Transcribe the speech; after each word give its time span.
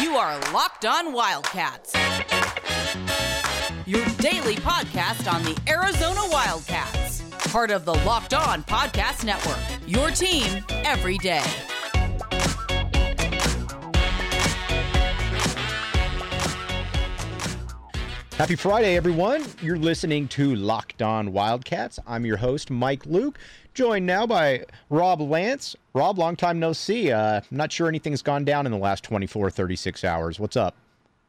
You 0.00 0.16
are 0.16 0.38
Locked 0.52 0.86
On 0.86 1.12
Wildcats, 1.12 1.92
your 3.86 4.04
daily 4.18 4.56
podcast 4.56 5.32
on 5.32 5.42
the 5.42 5.60
Arizona 5.68 6.20
Wildcats, 6.30 7.22
part 7.50 7.70
of 7.70 7.84
the 7.84 7.94
Locked 7.94 8.34
On 8.34 8.62
Podcast 8.64 9.24
Network. 9.24 9.58
Your 9.86 10.10
team 10.10 10.64
every 10.70 11.18
day. 11.18 11.42
Happy 18.36 18.56
Friday, 18.56 18.96
everyone. 18.96 19.44
You're 19.62 19.78
listening 19.78 20.26
to 20.28 20.56
Locked 20.56 21.02
On 21.02 21.32
Wildcats. 21.32 22.00
I'm 22.04 22.26
your 22.26 22.38
host, 22.38 22.68
Mike 22.68 23.06
Luke, 23.06 23.38
joined 23.74 24.06
now 24.06 24.26
by 24.26 24.64
Rob 24.88 25.20
Lance. 25.20 25.76
Rob, 25.92 26.18
long 26.18 26.36
time 26.36 26.58
no 26.58 26.72
see. 26.72 27.10
Uh, 27.10 27.40
not 27.50 27.70
sure 27.70 27.88
anything's 27.88 28.22
gone 28.22 28.44
down 28.44 28.66
in 28.66 28.72
the 28.72 28.78
last 28.78 29.04
24, 29.04 29.50
36 29.50 30.04
hours. 30.04 30.40
What's 30.40 30.56
up? 30.56 30.76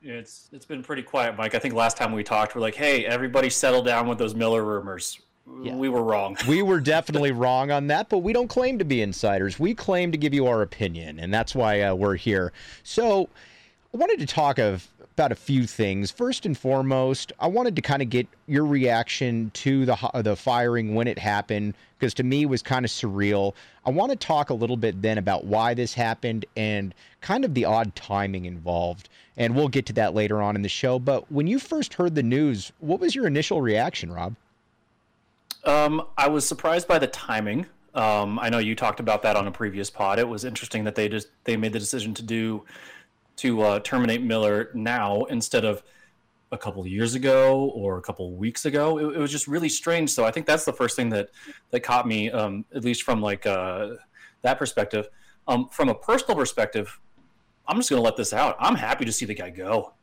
It's 0.02 0.50
it's 0.53 0.66
been 0.66 0.84
pretty 0.84 1.02
quiet, 1.02 1.36
Mike. 1.36 1.55
I 1.55 1.59
think 1.59 1.73
last 1.73 1.98
time 1.98 2.12
we 2.12 2.23
talked, 2.23 2.53
we're 2.53 2.62
like, 2.62 2.76
"Hey, 2.76 3.05
everybody, 3.05 3.50
settle 3.50 3.81
down 3.81 4.08
with 4.08 4.20
those 4.20 4.36
Miller 4.36 4.63
rumors." 4.63 5.20
Yeah. 5.62 5.76
We 5.76 5.89
were 5.89 6.03
wrong. 6.03 6.38
we 6.48 6.62
were 6.62 6.80
definitely 6.80 7.31
wrong 7.31 7.72
on 7.72 7.88
that, 7.88 8.09
but 8.09 8.20
we 8.20 8.31
don't 8.31 8.48
claim 8.48 8.77
to 8.80 8.86
be 8.86 9.02
insiders. 9.02 9.59
We 9.59 9.73
claim 9.73 10.12
to 10.12 10.17
give 10.17 10.34
you 10.34 10.45
our 10.45 10.62
opinion, 10.62 11.20
and 11.20 11.34
that's 11.34 11.55
why 11.55 11.81
uh, 11.81 11.95
we're 11.95 12.17
here. 12.17 12.53
So, 12.84 13.30
I 13.94 13.98
wanted 13.98 14.20
to 14.20 14.27
talk 14.27 14.59
of 14.59 14.88
about 15.16 15.32
a 15.32 15.36
few 15.36 15.66
things. 15.66 16.12
First 16.12 16.46
and 16.46 16.58
foremost, 16.58 17.32
I 17.40 17.48
wanted 17.48 17.76
to 17.78 17.82
kind 17.82 18.02
of 18.02 18.10
get 18.10 18.28
your 18.48 18.66
reaction 18.66 19.50
to 19.56 19.86
the 19.86 19.96
the 20.16 20.36
firing 20.36 20.94
when 20.94 21.08
it 21.08 21.18
happened 21.18 21.73
because 21.98 22.14
to 22.16 22.23
me 22.23 22.44
it 22.44 22.48
was 22.48 22.62
kind 22.62 22.84
of 22.84 22.92
surreal. 22.92 23.54
I 23.86 23.92
want 23.92 24.12
to 24.12 24.18
talk 24.18 24.50
a 24.50 24.54
little 24.54 24.76
bit 24.76 25.02
then 25.02 25.18
about 25.18 25.46
why 25.46 25.73
this 25.73 25.94
happened 25.94 26.46
and 26.58 26.94
kind 27.22 27.46
of 27.46 27.54
the 27.54 27.64
odd 27.64 27.96
timing 27.96 28.44
involved. 28.44 29.08
And 29.38 29.56
we'll 29.56 29.70
get 29.70 29.86
to 29.88 29.94
that 29.94 30.14
later 30.14 30.42
on 30.42 30.56
in 30.56 30.62
the 30.62 30.70
show. 30.70 31.00
But 31.00 31.32
when 31.32 31.48
you 31.48 31.59
first 31.59 31.94
heard 31.94 32.16
the 32.16 32.23
news, 32.23 32.73
what 32.80 33.00
was 33.00 33.16
your 33.16 33.26
initial 33.26 33.61
reaction, 33.61 34.11
Rob? 34.11 34.36
Um, 35.64 36.06
I 36.17 36.28
was 36.28 36.45
surprised 36.45 36.88
by 36.88 37.00
the 37.00 37.08
timing. 37.08 37.66
Um, 37.94 38.38
I 38.39 38.50
know 38.50 38.59
you 38.59 38.76
talked 38.76 39.00
about 39.00 39.23
that 39.23 39.38
on 39.38 39.48
a 39.48 39.52
previous 39.52 39.89
pod. 39.89 40.20
It 40.20 40.28
was 40.28 40.44
interesting 40.44 40.84
that 40.84 40.95
they 40.95 41.08
just 41.08 41.30
they 41.45 41.56
made 41.56 41.72
the 41.72 41.80
decision 41.80 42.14
to 42.16 42.22
do 42.22 42.66
to 43.38 43.61
uh, 43.61 43.80
terminate 43.80 44.22
Miller 44.22 44.72
now 44.73 45.23
instead 45.25 45.66
of 45.66 45.83
a 46.52 46.58
couple 46.58 46.86
years 46.88 47.16
ago 47.16 47.72
or 47.75 47.97
a 47.97 48.02
couple 48.02 48.31
weeks 48.33 48.66
ago. 48.66 48.97
It, 48.97 49.17
it, 49.17 49.19
was 49.19 49.31
just 49.31 49.47
really 49.47 49.69
strange. 49.69 50.09
So 50.09 50.25
I 50.25 50.31
think 50.31 50.45
that's 50.45 50.66
the 50.66 50.73
first 50.73 50.95
thing 50.95 51.09
that 51.09 51.30
that 51.72 51.81
caught 51.81 52.08
me, 52.08 52.31
um, 52.31 52.66
at 52.73 52.83
least 52.83 53.03
from 53.03 53.22
like 53.22 53.45
uh, 53.45 53.89
that 54.42 54.58
perspective. 54.58 55.09
Um, 55.47 55.69
from 55.69 55.89
a 55.89 55.95
personal 55.95 56.36
perspective, 56.36 57.00
I'm 57.67 57.77
just 57.77 57.89
going 57.89 58.00
to 58.00 58.03
let 58.03 58.16
this 58.16 58.33
out. 58.33 58.55
I'm 58.59 58.75
happy 58.75 59.05
to 59.05 59.11
see 59.11 59.25
the 59.25 59.33
guy 59.33 59.49
go. 59.49 59.94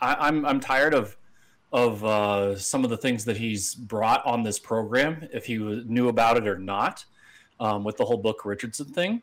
I, 0.00 0.12
am 0.12 0.18
I'm, 0.20 0.46
I'm 0.46 0.60
tired 0.60 0.94
of 0.94 1.16
of 1.70 2.02
uh, 2.02 2.56
some 2.56 2.82
of 2.82 2.90
the 2.90 2.96
things 2.96 3.26
that 3.26 3.36
he's 3.36 3.74
brought 3.74 4.24
on 4.24 4.42
this 4.42 4.58
program, 4.58 5.28
if 5.34 5.44
he 5.44 5.58
knew 5.58 6.08
about 6.08 6.38
it 6.38 6.48
or 6.48 6.58
not, 6.58 7.04
um, 7.60 7.84
with 7.84 7.96
the 7.98 8.04
whole 8.04 8.16
Book 8.16 8.46
Richardson 8.46 8.86
thing. 8.86 9.22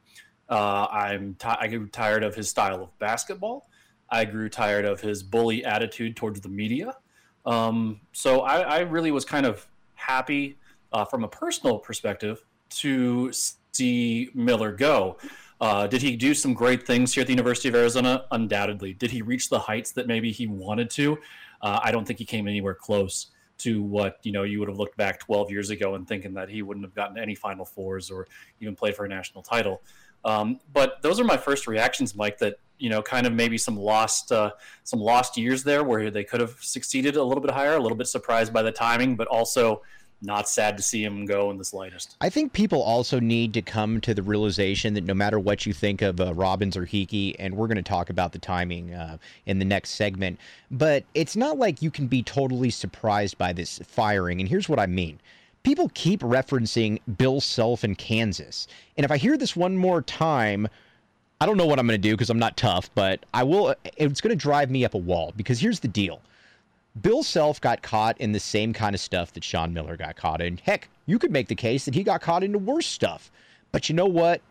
Uh, 0.50 0.88
I'm 0.92 1.36
t- 1.36 1.48
I 1.48 1.68
grew 1.68 1.88
tired 1.88 2.24
of 2.24 2.36
his 2.36 2.50
style 2.50 2.84
of 2.84 3.00
basketball. 3.00 3.68
I 4.10 4.26
grew 4.26 4.50
tired 4.50 4.86
of 4.86 5.02
his 5.02 5.24
bully 5.24 5.66
attitude 5.66 6.16
towards 6.16 6.42
the 6.42 6.50
media. 6.50 6.96
Um, 7.46 8.02
so 8.14 8.42
I, 8.42 8.62
I, 8.62 8.80
really 8.80 9.12
was 9.12 9.24
kind 9.24 9.46
of 9.46 9.68
happy 9.94 10.58
uh, 10.92 11.06
from 11.06 11.24
a 11.24 11.28
personal 11.28 11.78
perspective 11.78 12.44
to 12.70 13.32
see 13.72 14.30
Miller 14.34 14.72
go. 14.72 15.18
Uh, 15.62 15.88
did 15.88 16.02
he 16.02 16.16
do 16.16 16.34
some 16.34 16.54
great 16.54 16.86
things 16.88 17.14
here 17.14 17.22
at 17.22 17.28
the 17.28 17.34
University 17.34 17.70
of 17.70 17.76
Arizona? 17.76 18.26
Undoubtedly. 18.32 18.94
Did 18.94 19.12
he 19.12 19.22
reach 19.22 19.50
the 19.50 19.60
heights 19.60 19.92
that 19.92 20.08
maybe 20.08 20.32
he 20.32 20.48
wanted 20.48 20.90
to? 20.92 21.18
Uh, 21.62 21.80
I 21.84 21.92
don't 21.92 22.06
think 22.06 22.20
he 22.20 22.26
came 22.26 22.48
anywhere 22.48 22.74
close 22.74 23.28
to 23.58 23.82
what 23.82 24.20
you 24.24 24.34
know 24.34 24.44
you 24.44 24.60
would 24.60 24.68
have 24.68 24.78
looked 24.78 24.98
back 24.98 25.20
12 25.20 25.50
years 25.50 25.70
ago 25.70 25.96
and 25.96 26.08
thinking 26.08 26.34
that 26.34 26.50
he 26.50 26.62
wouldn't 26.62 26.86
have 26.86 26.94
gotten 26.94 27.18
any 27.18 27.36
Final 27.36 27.64
Fours 27.64 28.12
or 28.12 28.28
even 28.60 28.76
played 28.76 28.96
for 28.96 29.06
a 29.06 29.08
national 29.08 29.44
title. 29.44 29.82
Um, 30.26 30.60
but 30.74 31.02
those 31.02 31.20
are 31.20 31.24
my 31.24 31.38
first 31.38 31.68
reactions, 31.68 32.16
Mike. 32.16 32.40
That 32.40 32.60
you 32.78 32.90
know, 32.90 33.02
kind 33.02 33.26
of 33.26 33.32
maybe 33.32 33.58
some 33.58 33.78
lost 33.78 34.32
uh, 34.32 34.52
some 34.84 35.00
lost 35.00 35.38
years 35.38 35.64
there 35.64 35.84
where 35.84 36.12
they 36.12 36.24
could 36.24 36.42
have 36.42 36.58
succeeded 36.60 37.16
a 37.16 37.24
little 37.24 37.42
bit 37.42 37.52
higher. 37.52 37.76
A 37.76 37.80
little 37.80 37.98
bit 37.98 38.08
surprised 38.08 38.52
by 38.52 38.62
the 38.62 38.72
timing, 38.72 39.16
but 39.16 39.28
also 39.28 39.82
not 40.22 40.50
sad 40.50 40.78
to 40.78 40.84
see 40.84 41.04
him 41.04 41.26
go 41.26 41.52
in 41.52 41.58
the 41.58 41.66
slightest. 41.66 42.16
I 42.22 42.30
think 42.30 42.54
people 42.54 42.82
also 42.82 43.20
need 43.20 43.54
to 43.54 43.62
come 43.62 44.02
to 44.02 44.14
the 44.14 44.24
realization 44.24 44.94
that 44.96 45.04
no 45.04 45.14
matter 45.14 45.40
what 45.40 45.66
you 45.66 45.74
think 45.74 46.02
of 46.02 46.20
uh, 46.20 46.34
Robbins 46.34 46.76
or 46.76 46.86
Heeke, 46.86 47.36
and 47.38 47.56
we're 47.56 47.68
going 47.68 47.78
to 47.78 47.84
talk 47.84 48.10
about 48.10 48.32
the 48.32 48.40
timing 48.40 48.94
uh, 48.94 49.18
in 49.46 49.60
the 49.60 49.66
next 49.66 49.92
segment, 49.92 50.40
but 50.72 51.04
it's 51.14 51.36
not 51.36 51.58
like 51.58 51.82
you 51.82 51.92
can 51.92 52.08
be 52.08 52.24
totally 52.24 52.70
surprised 52.70 53.38
by 53.38 53.54
this 53.54 53.80
firing. 53.86 54.40
And 54.40 54.50
here's 54.50 54.70
what 54.70 54.80
I 54.80 54.88
mean 54.88 55.20
people 55.66 55.90
keep 55.96 56.22
referencing 56.22 57.00
Bill 57.18 57.42
Self 57.42 57.84
in 57.84 57.96
Kansas. 57.96 58.68
And 58.96 59.04
if 59.04 59.12
I 59.12 59.18
hear 59.18 59.36
this 59.36 59.56
one 59.56 59.76
more 59.76 60.02
time, 60.04 60.68
I 61.42 61.46
don't 61.46 61.58
know 61.58 61.66
what 61.66 61.80
I'm 61.80 61.88
going 61.88 62.00
to 62.00 62.08
do 62.08 62.14
because 62.14 62.30
I'm 62.30 62.40
not 62.40 62.56
tough, 62.56 62.90
but 62.96 63.26
I 63.34 63.44
will. 63.44 63.76
It's 63.98 64.22
going 64.22 64.30
to 64.30 64.42
drive 64.42 64.70
me 64.70 64.86
up 64.86 64.94
a 64.94 65.00
wall 65.00 65.34
because 65.36 65.60
here's 65.60 65.82
the 65.82 65.88
deal. 65.88 66.22
Bill 67.02 67.24
Self 67.24 67.60
got 67.60 67.82
caught 67.82 68.18
in 68.22 68.32
the 68.32 68.40
same 68.40 68.72
kind 68.72 68.96
of 68.96 69.02
stuff 69.02 69.34
that 69.34 69.44
Sean 69.44 69.74
Miller 69.74 69.98
got 69.98 70.16
caught 70.16 70.40
in. 70.40 70.58
Heck, 70.58 70.88
you 71.08 71.20
could 71.20 71.32
make 71.32 71.50
the 71.50 71.56
case 71.56 71.84
that 71.86 71.96
he 71.96 72.04
got 72.04 72.22
caught 72.22 72.44
into 72.44 72.60
worse 72.60 72.88
stuff. 72.88 73.32
But 73.72 73.90
you 73.90 73.96
know 73.96 74.06
what? 74.06 74.42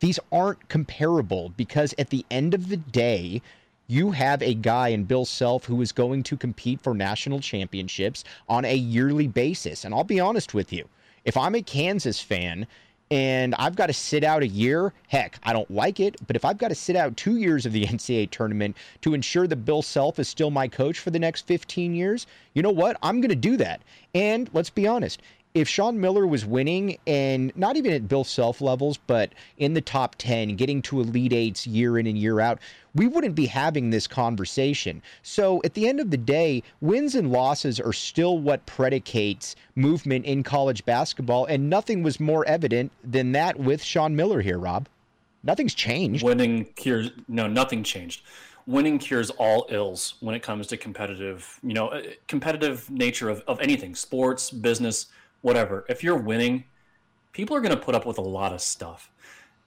These 0.00 0.18
aren't 0.30 0.68
comparable 0.68 1.50
because 1.56 1.94
at 1.96 2.10
the 2.10 2.26
end 2.30 2.52
of 2.52 2.68
the 2.68 2.76
day, 2.76 3.40
you 3.86 4.10
have 4.12 4.42
a 4.42 4.54
guy 4.54 4.88
in 4.88 5.04
Bill 5.04 5.24
Self 5.24 5.64
who 5.64 5.80
is 5.82 5.92
going 5.92 6.22
to 6.24 6.36
compete 6.36 6.80
for 6.80 6.94
national 6.94 7.40
championships 7.40 8.24
on 8.48 8.64
a 8.64 8.74
yearly 8.74 9.26
basis. 9.26 9.84
And 9.84 9.94
I'll 9.94 10.04
be 10.04 10.20
honest 10.20 10.54
with 10.54 10.72
you, 10.72 10.88
if 11.24 11.36
I'm 11.36 11.54
a 11.54 11.62
Kansas 11.62 12.20
fan 12.20 12.66
and 13.10 13.54
I've 13.56 13.76
got 13.76 13.86
to 13.86 13.92
sit 13.92 14.24
out 14.24 14.42
a 14.42 14.46
year, 14.46 14.92
heck, 15.08 15.38
I 15.42 15.52
don't 15.52 15.70
like 15.70 16.00
it, 16.00 16.16
but 16.26 16.36
if 16.36 16.44
I've 16.44 16.58
got 16.58 16.68
to 16.68 16.74
sit 16.74 16.96
out 16.96 17.16
two 17.16 17.36
years 17.36 17.66
of 17.66 17.72
the 17.72 17.84
NCAA 17.86 18.30
tournament 18.30 18.76
to 19.02 19.14
ensure 19.14 19.46
that 19.46 19.56
Bill 19.56 19.82
Self 19.82 20.18
is 20.18 20.28
still 20.28 20.50
my 20.50 20.66
coach 20.66 20.98
for 20.98 21.10
the 21.10 21.18
next 21.18 21.46
15 21.46 21.94
years, 21.94 22.26
you 22.54 22.62
know 22.62 22.70
what? 22.70 22.96
I'm 23.02 23.20
going 23.20 23.28
to 23.28 23.36
do 23.36 23.56
that. 23.58 23.82
And 24.14 24.48
let's 24.54 24.70
be 24.70 24.86
honest, 24.86 25.20
if 25.54 25.68
Sean 25.68 26.00
Miller 26.00 26.26
was 26.26 26.44
winning 26.44 26.98
and 27.06 27.56
not 27.56 27.76
even 27.76 27.92
at 27.92 28.08
Bill 28.08 28.24
Self 28.24 28.60
levels, 28.60 28.98
but 29.06 29.32
in 29.56 29.74
the 29.74 29.80
top 29.80 30.16
10, 30.18 30.56
getting 30.56 30.82
to 30.82 31.00
Elite 31.00 31.32
Eights 31.32 31.64
year 31.64 31.96
in 31.96 32.08
and 32.08 32.18
year 32.18 32.40
out, 32.40 32.58
we 32.96 33.06
wouldn't 33.06 33.36
be 33.36 33.46
having 33.46 33.90
this 33.90 34.08
conversation. 34.08 35.00
So 35.22 35.62
at 35.64 35.74
the 35.74 35.88
end 35.88 36.00
of 36.00 36.10
the 36.10 36.16
day, 36.16 36.64
wins 36.80 37.14
and 37.14 37.30
losses 37.30 37.78
are 37.78 37.92
still 37.92 38.38
what 38.38 38.66
predicates 38.66 39.54
movement 39.76 40.24
in 40.24 40.42
college 40.42 40.84
basketball. 40.84 41.46
And 41.46 41.70
nothing 41.70 42.02
was 42.02 42.18
more 42.18 42.44
evident 42.46 42.90
than 43.04 43.30
that 43.32 43.56
with 43.58 43.82
Sean 43.82 44.16
Miller 44.16 44.40
here, 44.40 44.58
Rob. 44.58 44.88
Nothing's 45.44 45.74
changed. 45.74 46.24
Winning 46.24 46.64
cures, 46.74 47.10
no, 47.28 47.46
nothing 47.46 47.84
changed 47.84 48.22
winning 48.66 48.98
cures 48.98 49.28
all 49.28 49.66
ills 49.68 50.14
when 50.20 50.34
it 50.34 50.42
comes 50.42 50.66
to 50.66 50.74
competitive, 50.74 51.60
you 51.62 51.74
know, 51.74 51.88
uh, 51.88 52.00
competitive 52.28 52.88
nature 52.90 53.28
of, 53.28 53.42
of 53.46 53.60
anything, 53.60 53.94
sports, 53.94 54.50
business, 54.50 55.08
whatever. 55.44 55.84
If 55.90 56.02
you're 56.02 56.16
winning, 56.16 56.64
people 57.32 57.54
are 57.54 57.60
going 57.60 57.74
to 57.74 57.80
put 57.80 57.94
up 57.94 58.06
with 58.06 58.16
a 58.16 58.22
lot 58.22 58.54
of 58.54 58.62
stuff. 58.62 59.10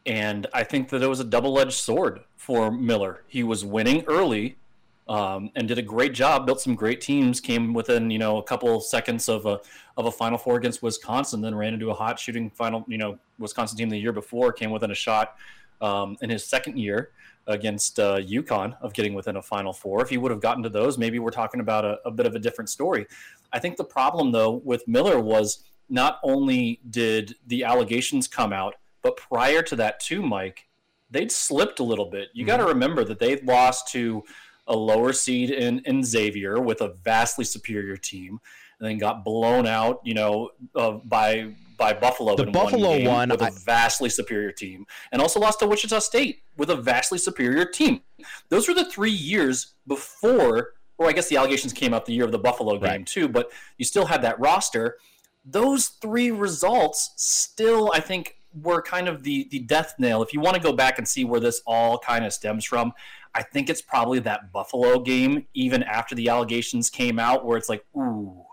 And 0.07 0.47
I 0.51 0.63
think 0.63 0.89
that 0.89 1.03
it 1.03 1.07
was 1.07 1.19
a 1.19 1.23
double 1.23 1.59
edged 1.59 1.73
sword 1.73 2.21
for 2.35 2.71
Miller. 2.71 3.23
He 3.27 3.43
was 3.43 3.63
winning 3.63 4.03
early 4.07 4.57
um, 5.07 5.51
and 5.55 5.67
did 5.67 5.77
a 5.77 5.83
great 5.83 6.13
job, 6.13 6.47
built 6.47 6.61
some 6.61 6.73
great 6.73 6.99
teams, 6.99 7.39
came 7.39 7.75
within, 7.75 8.09
you 8.09 8.17
know, 8.17 8.37
a 8.37 8.43
couple 8.43 8.79
seconds 8.81 9.29
of 9.29 9.45
a, 9.45 9.59
of 9.97 10.07
a 10.07 10.11
Final 10.11 10.39
Four 10.39 10.55
against 10.55 10.81
Wisconsin, 10.81 11.41
then 11.41 11.53
ran 11.53 11.75
into 11.75 11.91
a 11.91 11.93
hot 11.93 12.17
shooting 12.17 12.49
final, 12.49 12.83
you 12.87 12.97
know, 12.97 13.19
Wisconsin 13.37 13.77
team 13.77 13.89
the 13.89 13.99
year 13.99 14.13
before, 14.13 14.51
came 14.51 14.71
within 14.71 14.89
a 14.89 14.95
shot 14.95 15.35
um, 15.79 16.17
in 16.21 16.31
his 16.31 16.43
second 16.43 16.79
year 16.79 17.11
against 17.47 17.99
uh, 17.99 18.17
UConn 18.17 18.75
of 18.81 18.93
getting 18.93 19.13
within 19.13 19.37
a 19.37 19.41
Final 19.41 19.73
Four. 19.73 20.01
If 20.01 20.09
he 20.09 20.17
would 20.17 20.31
have 20.31 20.41
gotten 20.41 20.61
to 20.63 20.69
those, 20.69 20.97
maybe 20.97 21.17
we're 21.19 21.31
talking 21.31 21.59
about 21.59 21.85
a, 21.85 21.99
a 22.05 22.11
bit 22.11 22.25
of 22.25 22.35
a 22.35 22.39
different 22.39 22.69
story. 22.69 23.07
I 23.53 23.59
think 23.59 23.77
the 23.77 23.85
problem, 23.85 24.31
though, 24.31 24.61
with 24.65 24.87
Miller 24.87 25.19
was 25.19 25.63
not 25.89 26.19
only 26.23 26.79
did 26.89 27.35
the 27.47 27.63
allegations 27.63 28.27
come 28.27 28.51
out, 28.51 28.75
but 29.01 29.15
prior 29.15 29.61
to 29.63 29.75
that, 29.77 29.99
too, 29.99 30.21
Mike, 30.21 30.67
they'd 31.09 31.31
slipped 31.31 31.79
a 31.79 31.83
little 31.83 32.09
bit. 32.09 32.29
You 32.33 32.43
mm-hmm. 32.43 32.47
got 32.47 32.57
to 32.57 32.65
remember 32.65 33.03
that 33.05 33.19
they'd 33.19 33.43
lost 33.45 33.87
to 33.93 34.23
a 34.67 34.75
lower 34.75 35.13
seed 35.13 35.49
in, 35.49 35.79
in 35.85 36.03
Xavier 36.03 36.59
with 36.59 36.81
a 36.81 36.89
vastly 36.89 37.45
superior 37.45 37.95
team, 37.95 38.39
and 38.79 38.89
then 38.89 38.97
got 38.97 39.23
blown 39.23 39.65
out, 39.65 40.01
you 40.03 40.13
know, 40.13 40.51
uh, 40.75 40.91
by 40.91 41.53
by 41.77 41.93
Buffalo. 41.93 42.35
The 42.35 42.47
Buffalo 42.47 42.91
one, 42.91 43.05
one 43.05 43.29
with 43.29 43.41
a 43.41 43.51
vastly 43.51 44.09
superior 44.09 44.51
team, 44.51 44.85
and 45.11 45.21
also 45.21 45.39
lost 45.39 45.59
to 45.59 45.67
Wichita 45.67 45.99
State 45.99 46.41
with 46.57 46.69
a 46.69 46.75
vastly 46.75 47.17
superior 47.17 47.65
team. 47.65 48.01
Those 48.49 48.67
were 48.67 48.73
the 48.73 48.85
three 48.85 49.11
years 49.11 49.73
before 49.87 50.73
or 50.97 51.07
I 51.07 51.11
guess 51.11 51.29
the 51.29 51.37
allegations 51.37 51.73
came 51.73 51.93
out 51.93 52.05
the 52.05 52.13
year 52.13 52.25
of 52.25 52.31
the 52.31 52.39
Buffalo 52.39 52.73
game 52.73 52.81
right. 52.81 53.05
too, 53.05 53.27
but 53.27 53.51
you 53.77 53.85
still 53.85 54.05
had 54.05 54.21
that 54.23 54.39
roster. 54.39 54.97
Those 55.45 55.87
three 55.87 56.31
results 56.31 57.13
still, 57.15 57.91
I 57.93 57.99
think, 57.99 58.37
were 58.61 58.81
kind 58.81 59.07
of 59.07 59.23
the 59.23 59.47
the 59.51 59.59
death 59.59 59.95
nail. 59.99 60.21
If 60.23 60.33
you 60.33 60.39
want 60.39 60.55
to 60.55 60.61
go 60.61 60.73
back 60.73 60.97
and 60.97 61.07
see 61.07 61.23
where 61.23 61.39
this 61.39 61.61
all 61.65 61.99
kind 61.99 62.25
of 62.25 62.33
stems 62.33 62.65
from, 62.65 62.93
I 63.35 63.43
think 63.43 63.69
it's 63.69 63.81
probably 63.81 64.19
that 64.19 64.51
Buffalo 64.51 64.99
game, 64.99 65.45
even 65.53 65.83
after 65.83 66.15
the 66.15 66.29
allegations 66.29 66.89
came 66.89 67.19
out, 67.19 67.45
where 67.45 67.57
it's 67.57 67.69
like, 67.69 67.85
ooh, 67.95 68.43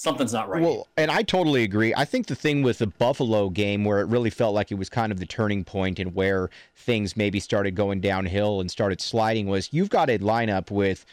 something's 0.00 0.32
not 0.32 0.48
right. 0.48 0.62
Well, 0.62 0.88
and 0.96 1.10
I 1.10 1.22
totally 1.22 1.62
agree. 1.62 1.92
I 1.94 2.06
think 2.06 2.26
the 2.26 2.34
thing 2.34 2.62
with 2.62 2.78
the 2.78 2.86
Buffalo 2.86 3.50
game 3.50 3.84
where 3.84 4.00
it 4.00 4.06
really 4.06 4.30
felt 4.30 4.54
like 4.54 4.72
it 4.72 4.76
was 4.76 4.88
kind 4.88 5.12
of 5.12 5.20
the 5.20 5.26
turning 5.26 5.62
point 5.62 5.98
and 5.98 6.14
where 6.14 6.48
things 6.74 7.18
maybe 7.18 7.38
started 7.38 7.74
going 7.74 8.00
downhill 8.00 8.62
and 8.62 8.70
started 8.70 9.02
sliding 9.02 9.46
was 9.46 9.74
you've 9.74 9.90
got 9.90 10.08
a 10.08 10.18
lineup 10.18 10.70
with 10.70 11.04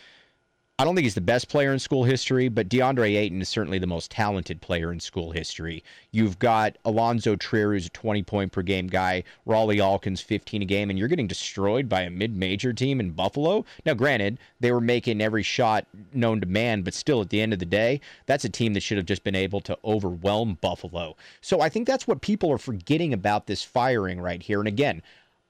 I 0.79 0.85
don't 0.85 0.93
think 0.93 1.05
he's 1.05 1.15
the 1.15 1.21
best 1.21 1.49
player 1.49 1.73
in 1.73 1.79
school 1.79 2.03
history, 2.03 2.49
but 2.49 2.69
DeAndre 2.69 3.17
Ayton 3.17 3.41
is 3.41 3.49
certainly 3.49 3.79
the 3.79 3.87
most 3.87 4.11
talented 4.11 4.61
player 4.61 4.91
in 4.91 4.99
school 4.99 5.31
history. 5.31 5.83
You've 6.11 6.37
got 6.37 6.77
Alonzo 6.85 7.35
Trier, 7.35 7.71
who's 7.71 7.87
a 7.87 7.89
20 7.89 8.21
point 8.21 8.51
per 8.51 8.61
game 8.61 8.85
guy, 8.85 9.23
Rawle 9.47 9.75
Alkins, 9.75 10.21
15 10.21 10.61
a 10.61 10.65
game, 10.65 10.91
and 10.91 10.99
you're 10.99 11.07
getting 11.07 11.25
destroyed 11.25 11.89
by 11.89 12.01
a 12.01 12.11
mid 12.11 12.35
major 12.35 12.73
team 12.73 12.99
in 12.99 13.09
Buffalo. 13.09 13.65
Now, 13.87 13.95
granted, 13.95 14.37
they 14.59 14.71
were 14.71 14.79
making 14.79 15.19
every 15.19 15.41
shot 15.41 15.87
known 16.13 16.41
to 16.41 16.45
man, 16.45 16.83
but 16.83 16.93
still, 16.93 17.21
at 17.21 17.31
the 17.31 17.41
end 17.41 17.53
of 17.53 17.59
the 17.59 17.65
day, 17.65 17.99
that's 18.27 18.45
a 18.45 18.49
team 18.49 18.75
that 18.75 18.83
should 18.83 18.97
have 18.97 19.07
just 19.07 19.23
been 19.23 19.33
able 19.33 19.61
to 19.61 19.79
overwhelm 19.83 20.59
Buffalo. 20.61 21.15
So 21.41 21.59
I 21.59 21.69
think 21.69 21.87
that's 21.87 22.07
what 22.07 22.21
people 22.21 22.51
are 22.51 22.59
forgetting 22.59 23.13
about 23.13 23.47
this 23.47 23.63
firing 23.63 24.21
right 24.21 24.43
here. 24.43 24.59
And 24.59 24.67
again, 24.67 25.01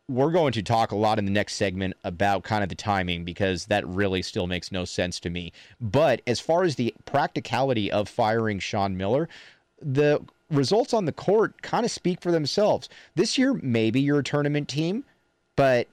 we're 0.09 0.31
going 0.31 0.54
to 0.54 0.63
talk 0.63 0.92
a 0.92 0.95
lot 0.95 1.19
in 1.19 1.25
the 1.25 1.31
next 1.31 1.56
segment 1.56 1.94
about 2.04 2.44
kind 2.44 2.63
of 2.63 2.69
the 2.69 2.75
timing 2.75 3.25
because 3.25 3.65
that 3.65 3.86
really 3.86 4.21
still 4.21 4.48
makes 4.48 4.71
no 4.71 4.86
sense 4.86 5.19
to 5.19 5.30
me. 5.30 5.51
But 5.81 6.21
as 6.25 6.39
far 6.39 6.63
as 6.63 6.75
the 6.75 6.94
practicality 7.06 7.92
of 7.92 8.07
firing 8.07 8.59
Sean 8.59 8.95
Miller, 8.95 9.27
the 9.81 10.21
results 10.50 10.94
on 10.94 11.06
the 11.06 11.12
court 11.12 11.62
kind 11.62 11.86
of 11.86 11.92
speak 11.92 12.21
for 12.21 12.31
themselves. 12.31 12.88
This 13.15 13.38
year, 13.38 13.54
maybe 13.54 14.00
you're 14.00 14.19
a 14.19 14.24
tournament 14.24 14.69
team, 14.69 15.04
but 15.57 15.88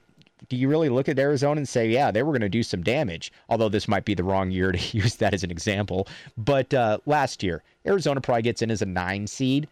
do 0.47 0.55
you 0.55 0.69
really 0.69 0.89
look 0.89 1.09
at 1.09 1.19
Arizona 1.19 1.57
and 1.57 1.67
say, 1.67 1.89
yeah, 1.89 2.11
they 2.11 2.23
were 2.23 2.31
going 2.31 2.41
to 2.41 2.49
do 2.49 2.63
some 2.63 2.83
damage? 2.83 3.33
Although 3.49 3.69
this 3.69 3.87
might 3.87 4.05
be 4.05 4.13
the 4.13 4.23
wrong 4.23 4.51
year 4.51 4.71
to 4.71 4.77
use 4.97 5.15
that 5.15 5.33
as 5.33 5.43
an 5.43 5.51
example. 5.51 6.07
But 6.37 6.73
uh, 6.73 6.99
last 7.05 7.43
year, 7.43 7.63
Arizona 7.85 8.21
probably 8.21 8.43
gets 8.43 8.61
in 8.61 8.71
as 8.71 8.81
a 8.81 8.85
nine 8.85 9.27
seed. 9.27 9.67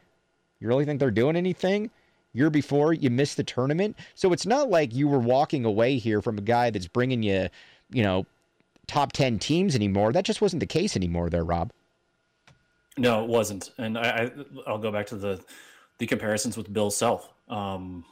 You 0.60 0.68
really 0.68 0.86
think 0.86 1.00
they're 1.00 1.12
doing 1.12 1.36
anything? 1.36 1.89
Year 2.33 2.50
before 2.50 2.94
you 2.94 3.09
missed 3.09 3.38
the 3.38 3.44
tournament. 3.44 3.97
So 4.15 4.33
it's 4.33 4.45
not 4.45 4.69
like 4.69 4.94
you 4.94 5.07
were 5.07 5.19
walking 5.19 5.65
away 5.65 5.97
here 5.97 6.21
from 6.21 6.38
a 6.38 6.41
guy 6.41 6.69
that's 6.69 6.88
bringing 6.88 7.24
you, 7.24 7.47
you 7.91 8.03
know, 8.03 8.25
top 8.88 9.13
10 9.13 9.39
teams 9.39 9.75
anymore. 9.75 10.12
That 10.12 10.25
just 10.25 10.41
wasn't 10.41 10.59
the 10.59 10.68
case 10.68 10.95
anymore 10.95 11.30
there, 11.30 11.44
Rob. 11.44 11.71
No, 12.97 13.24
it 13.24 13.30
wasn't. 13.30 13.71
And 13.77 13.97
I, 13.97 14.31
I 14.68 14.71
will 14.71 14.77
go 14.77 14.91
back 14.91 15.07
to 15.07 15.15
the 15.15 15.44
the 16.00 16.07
comparisons 16.07 16.57
with 16.57 16.74
Bill 16.74 16.91
Self. 16.91 17.30
Um, 17.47 18.03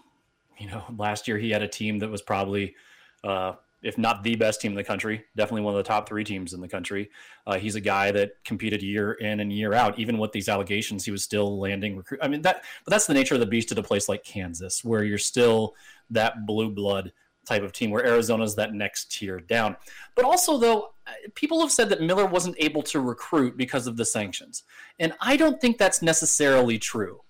you 0.57 0.67
know, 0.67 0.83
last 0.97 1.27
year 1.27 1.37
he 1.37 1.49
had 1.49 1.61
a 1.61 1.67
team 1.67 1.99
that 1.99 2.09
was 2.09 2.21
probably 2.21 2.75
uh, 3.23 3.53
if 3.83 3.97
not 3.97 4.23
the 4.23 4.35
best 4.35 4.61
team 4.61 4.71
in 4.71 4.77
the 4.77 4.83
country, 4.83 5.25
definitely 5.35 5.61
one 5.61 5.73
of 5.73 5.77
the 5.77 5.87
top 5.87 6.07
three 6.07 6.23
teams 6.23 6.53
in 6.53 6.61
the 6.61 6.67
country. 6.67 7.09
Uh, 7.47 7.57
he's 7.57 7.75
a 7.75 7.81
guy 7.81 8.11
that 8.11 8.33
competed 8.45 8.83
year 8.83 9.13
in 9.13 9.39
and 9.39 9.51
year 9.51 9.73
out. 9.73 9.97
Even 9.97 10.17
with 10.17 10.31
these 10.31 10.49
allegations, 10.49 11.03
he 11.03 11.11
was 11.11 11.23
still 11.23 11.59
landing 11.59 11.97
recruit. 11.97 12.19
I 12.21 12.27
mean 12.27 12.41
that, 12.43 12.63
but 12.85 12.91
that's 12.91 13.07
the 13.07 13.13
nature 13.13 13.33
of 13.33 13.39
the 13.39 13.45
beast 13.45 13.71
at 13.71 13.77
a 13.77 13.83
place 13.83 14.07
like 14.07 14.23
Kansas, 14.23 14.83
where 14.83 15.03
you're 15.03 15.17
still 15.17 15.75
that 16.11 16.45
blue 16.45 16.69
blood 16.69 17.11
type 17.45 17.63
of 17.63 17.73
team, 17.73 17.89
where 17.89 18.05
Arizona's 18.05 18.55
that 18.55 18.73
next 18.73 19.11
tier 19.11 19.39
down. 19.39 19.75
But 20.15 20.25
also, 20.25 20.57
though, 20.57 20.93
people 21.33 21.59
have 21.61 21.71
said 21.71 21.89
that 21.89 22.01
Miller 22.01 22.25
wasn't 22.25 22.55
able 22.59 22.83
to 22.83 22.99
recruit 22.99 23.57
because 23.57 23.87
of 23.87 23.97
the 23.97 24.05
sanctions, 24.05 24.63
and 24.99 25.13
I 25.19 25.37
don't 25.37 25.59
think 25.59 25.77
that's 25.77 26.03
necessarily 26.03 26.77
true. 26.77 27.21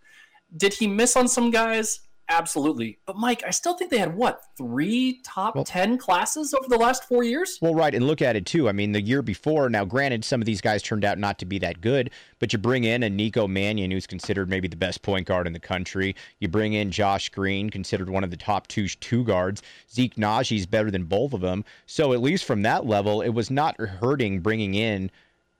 Did 0.55 0.73
he 0.73 0.87
miss 0.87 1.15
on 1.15 1.29
some 1.29 1.49
guys? 1.49 2.01
Absolutely. 2.31 2.97
But 3.05 3.17
Mike, 3.17 3.43
I 3.45 3.49
still 3.49 3.75
think 3.75 3.91
they 3.91 3.97
had 3.97 4.15
what, 4.15 4.41
three 4.57 5.19
top 5.25 5.55
well, 5.55 5.65
10 5.65 5.97
classes 5.97 6.53
over 6.53 6.67
the 6.69 6.77
last 6.77 7.03
four 7.03 7.23
years? 7.23 7.57
Well, 7.61 7.75
right. 7.75 7.93
And 7.93 8.07
look 8.07 8.21
at 8.21 8.37
it 8.37 8.45
too. 8.45 8.69
I 8.69 8.71
mean, 8.71 8.93
the 8.93 9.01
year 9.01 9.21
before, 9.21 9.69
now 9.69 9.83
granted, 9.83 10.23
some 10.23 10.41
of 10.41 10.45
these 10.45 10.61
guys 10.61 10.81
turned 10.81 11.03
out 11.03 11.19
not 11.19 11.37
to 11.39 11.45
be 11.45 11.59
that 11.59 11.81
good, 11.81 12.09
but 12.39 12.53
you 12.53 12.59
bring 12.59 12.85
in 12.85 13.03
a 13.03 13.09
Nico 13.09 13.49
Mannion, 13.49 13.91
who's 13.91 14.07
considered 14.07 14.49
maybe 14.49 14.69
the 14.69 14.77
best 14.77 15.01
point 15.01 15.27
guard 15.27 15.45
in 15.45 15.51
the 15.51 15.59
country. 15.59 16.15
You 16.39 16.47
bring 16.47 16.71
in 16.71 16.89
Josh 16.89 17.27
Green, 17.27 17.69
considered 17.69 18.09
one 18.09 18.23
of 18.23 18.31
the 18.31 18.37
top 18.37 18.67
two 18.67 18.87
two 18.87 19.25
guards. 19.25 19.61
Zeke 19.91 20.15
Nnaji's 20.15 20.65
better 20.65 20.89
than 20.89 21.03
both 21.03 21.33
of 21.33 21.41
them. 21.41 21.65
So 21.85 22.13
at 22.13 22.21
least 22.21 22.45
from 22.45 22.61
that 22.61 22.85
level, 22.85 23.21
it 23.21 23.29
was 23.29 23.51
not 23.51 23.77
hurting 23.77 24.39
bringing 24.39 24.73
in 24.73 25.11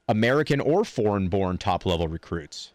American 0.08 0.62
or 0.62 0.86
foreign 0.86 1.28
born 1.28 1.58
top 1.58 1.86
level 1.86 2.08
recruits. 2.08 2.72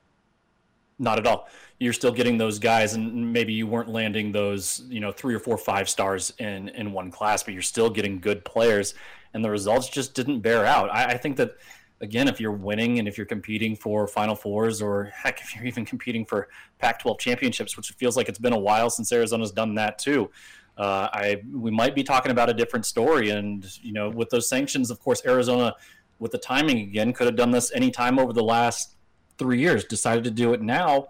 Not 0.99 1.19
at 1.19 1.27
all. 1.27 1.49
You're 1.79 1.93
still 1.93 2.13
getting 2.13 2.39
those 2.39 2.59
guys 2.59 2.95
and 2.95 3.33
maybe 3.33 3.53
you 3.53 3.67
weren't 3.67 3.89
landing 3.89 4.33
those 4.33 4.83
you 4.89 5.01
know 5.01 5.13
three 5.13 5.35
or 5.35 5.39
four 5.39 5.59
five 5.59 5.89
stars 5.89 6.33
in 6.39 6.71
in 6.71 6.93
one 6.93 7.11
class 7.11 7.43
but 7.43 7.53
you're 7.53 7.63
still 7.63 7.91
getting 7.91 8.19
good 8.19 8.45
players 8.45 8.95
and 9.35 9.45
the 9.45 9.51
results 9.51 9.89
just 9.89 10.15
didn't 10.15 10.41
bear 10.41 10.65
out. 10.65 10.91
I, 10.91 11.05
I 11.13 11.17
think 11.19 11.37
that 11.37 11.53
again 12.01 12.29
if 12.29 12.41
you're 12.41 12.53
winning 12.53 12.99
and 12.99 13.07
if 13.07 13.19
you're 13.19 13.27
competing 13.27 13.77
for 13.77 14.07
final 14.07 14.35
fours 14.35 14.81
or 14.81 15.05
heck 15.15 15.41
if 15.43 15.55
you're 15.55 15.67
even 15.67 15.85
competing 15.85 16.25
for 16.25 16.49
pac 16.79 17.01
12 17.01 17.19
championships 17.19 17.77
which 17.77 17.91
feels 17.93 18.17
like 18.17 18.29
it's 18.29 18.39
been 18.39 18.53
a 18.53 18.59
while 18.59 18.91
since 18.91 19.13
arizona's 19.13 19.53
done 19.53 19.75
that 19.75 19.99
too 19.99 20.31
uh, 20.79 21.09
I 21.13 21.43
we 21.53 21.71
might 21.71 21.95
be 21.95 22.03
talking 22.03 22.31
about 22.31 22.51
a 22.51 22.55
different 22.55 22.85
story, 22.85 23.31
and 23.31 23.67
you 23.83 23.93
know, 23.93 24.11
with 24.11 24.29
those 24.31 24.49
sanctions, 24.49 24.91
of 24.91 25.01
course, 25.01 25.23
Arizona, 25.25 25.75
with 26.19 26.33
the 26.33 26.39
timing 26.39 26.81
again, 26.81 27.13
could 27.13 27.27
have 27.27 27.37
done 27.37 27.51
this 27.51 27.73
any 27.75 27.91
time 27.91 28.19
over 28.19 28.33
the 28.33 28.43
last 28.43 28.96
three 29.39 29.61
years. 29.61 29.85
Decided 29.85 30.25
to 30.25 30.31
do 30.31 30.53
it 30.53 30.63
now, 30.63 31.09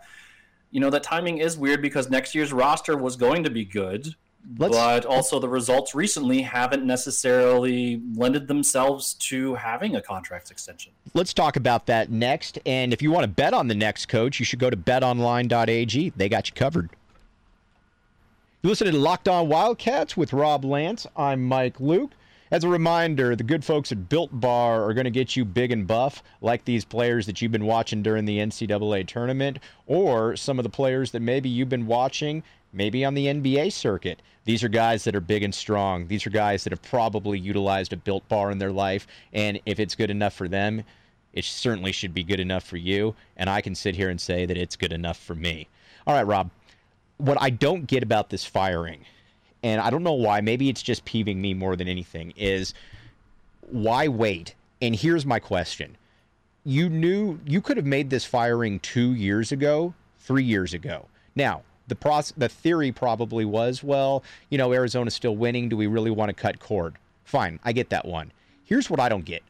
you 0.71 0.81
know 0.81 0.91
that 0.91 1.03
timing 1.03 1.39
is 1.39 1.57
weird 1.57 1.83
because 1.83 2.11
next 2.11 2.35
year's 2.35 2.53
roster 2.53 2.97
was 2.97 3.17
going 3.17 3.45
to 3.45 3.51
be 3.51 3.65
good, 3.65 4.15
Let's, 4.59 4.77
but 4.77 5.07
also 5.07 5.39
the 5.39 5.49
results 5.49 5.95
recently 5.95 6.43
haven't 6.43 6.85
necessarily 6.85 8.03
lended 8.15 8.49
themselves 8.49 9.15
to 9.15 9.55
having 9.55 9.97
a 9.97 10.03
contract 10.03 10.51
extension. 10.51 10.93
Let's 11.15 11.33
talk 11.33 11.57
about 11.57 11.87
that 11.87 12.11
next. 12.11 12.59
And 12.67 12.93
if 12.93 13.03
you 13.03 13.11
want 13.11 13.25
to 13.25 13.29
bet 13.29 13.55
on 13.55 13.69
the 13.69 13.75
next 13.75 14.07
coach, 14.07 14.39
you 14.39 14.45
should 14.45 14.59
go 14.59 14.71
to 14.71 14.77
betonline.ag. 14.77 16.13
They 16.17 16.29
got 16.29 16.49
you 16.49 16.55
covered. 16.55 16.91
You 18.63 18.71
listen 18.71 18.91
to 18.91 18.99
Locked 18.99 19.29
On 19.29 19.49
Wildcats 19.49 20.17
with 20.17 20.33
Rob 20.33 20.65
Lance. 20.65 21.07
I'm 21.17 21.45
Mike 21.45 21.79
Luke. 21.81 22.11
As 22.49 22.63
a 22.63 22.69
reminder, 22.69 23.35
the 23.35 23.43
good 23.43 23.65
folks 23.65 23.91
at 23.91 24.09
Built 24.09 24.31
Bar 24.33 24.85
are 24.85 24.95
going 24.95 25.05
to 25.05 25.11
get 25.11 25.35
you 25.35 25.45
big 25.45 25.73
and 25.73 25.85
buff, 25.85 26.23
like 26.41 26.65
these 26.65 26.85
players 26.85 27.27
that 27.27 27.43
you've 27.43 27.51
been 27.51 27.67
watching 27.67 28.05
during 28.05 28.25
the 28.25 28.39
NCAA 28.39 29.05
tournament, 29.09 29.59
or 29.89 30.37
some 30.37 30.61
of 30.61 30.63
the 30.63 30.69
players 30.69 31.11
that 31.11 31.21
maybe 31.21 31.49
you've 31.49 31.69
been 31.69 31.89
watching, 31.89 32.45
maybe 32.73 33.05
on 33.05 33.15
the 33.15 33.27
NBA 33.27 33.73
circuit. 33.73 34.23
These 34.45 34.63
are 34.63 34.69
guys 34.69 35.03
that 35.05 35.17
are 35.17 35.21
big 35.21 35.43
and 35.43 35.53
strong. 35.53 36.07
These 36.07 36.25
are 36.25 36.31
guys 36.31 36.63
that 36.63 36.73
have 36.73 36.83
probably 36.83 37.37
utilized 37.37 37.93
a 37.93 37.97
Built 37.97 38.29
Bar 38.29 38.53
in 38.53 38.59
their 38.59 38.71
life, 38.71 39.09
and 39.33 39.59
if 39.67 39.81
it's 39.81 39.97
good 39.97 40.11
enough 40.11 40.35
for 40.35 40.47
them, 40.47 40.85
it 41.33 41.45
certainly 41.45 41.91
should 41.91 42.15
be 42.15 42.23
good 42.23 42.39
enough 42.39 42.63
for 42.63 42.77
you. 42.77 43.17
And 43.37 43.51
I 43.51 43.61
can 43.61 43.75
sit 43.75 43.97
here 43.97 44.09
and 44.09 44.21
say 44.21 44.47
that 44.47 44.57
it's 44.57 44.77
good 44.77 44.93
enough 44.93 45.19
for 45.19 45.35
me. 45.35 45.67
All 46.07 46.15
right, 46.15 46.23
Rob. 46.23 46.51
What 47.19 47.39
I 47.41 47.51
don't 47.51 47.87
get 47.87 48.05
about 48.05 48.31
this 48.31 48.45
firing 48.45 49.05
and 49.67 49.81
I 49.81 49.91
don't 49.91 50.05
know 50.05 50.13
why, 50.13 50.41
maybe 50.41 50.69
it's 50.69 50.81
just 50.81 51.05
peeving 51.05 51.41
me 51.41 51.53
more 51.53 51.75
than 51.75 51.89
anything, 51.89 52.33
is 52.37 52.73
why 53.63 54.07
wait? 54.07 54.55
And 54.81 54.95
here's 54.95 55.27
my 55.27 55.41
question. 55.41 55.97
You 56.65 56.89
knew 56.89 57.41
you 57.45 57.61
could 57.61 57.77
have 57.77 57.85
made 57.85 58.09
this 58.09 58.25
firing 58.25 58.79
two 58.79 59.13
years 59.15 59.51
ago, 59.51 59.93
three 60.21 60.45
years 60.45 60.73
ago. 60.73 61.07
Now, 61.35 61.63
the 61.89 61.97
process, 61.97 62.33
the 62.37 62.49
theory 62.49 62.93
probably 62.93 63.45
was, 63.45 63.83
well, 63.83 64.23
you 64.51 64.59
know, 64.59 64.73
Arizona's 64.73 65.15
still 65.15 65.35
winning. 65.35 65.69
Do 65.69 65.77
we 65.77 65.89
really 65.89 66.13
want 66.13 66.29
to 66.29 66.33
cut 66.33 66.61
cord? 66.61 66.95
Fine, 67.25 67.59
I 67.65 67.73
get 67.73 67.91
that 67.91 68.05
one. 68.05 68.31
Here's 68.65 68.89
what 68.89 69.01
I 69.01 69.09
don't 69.09 69.25
get. 69.25 69.43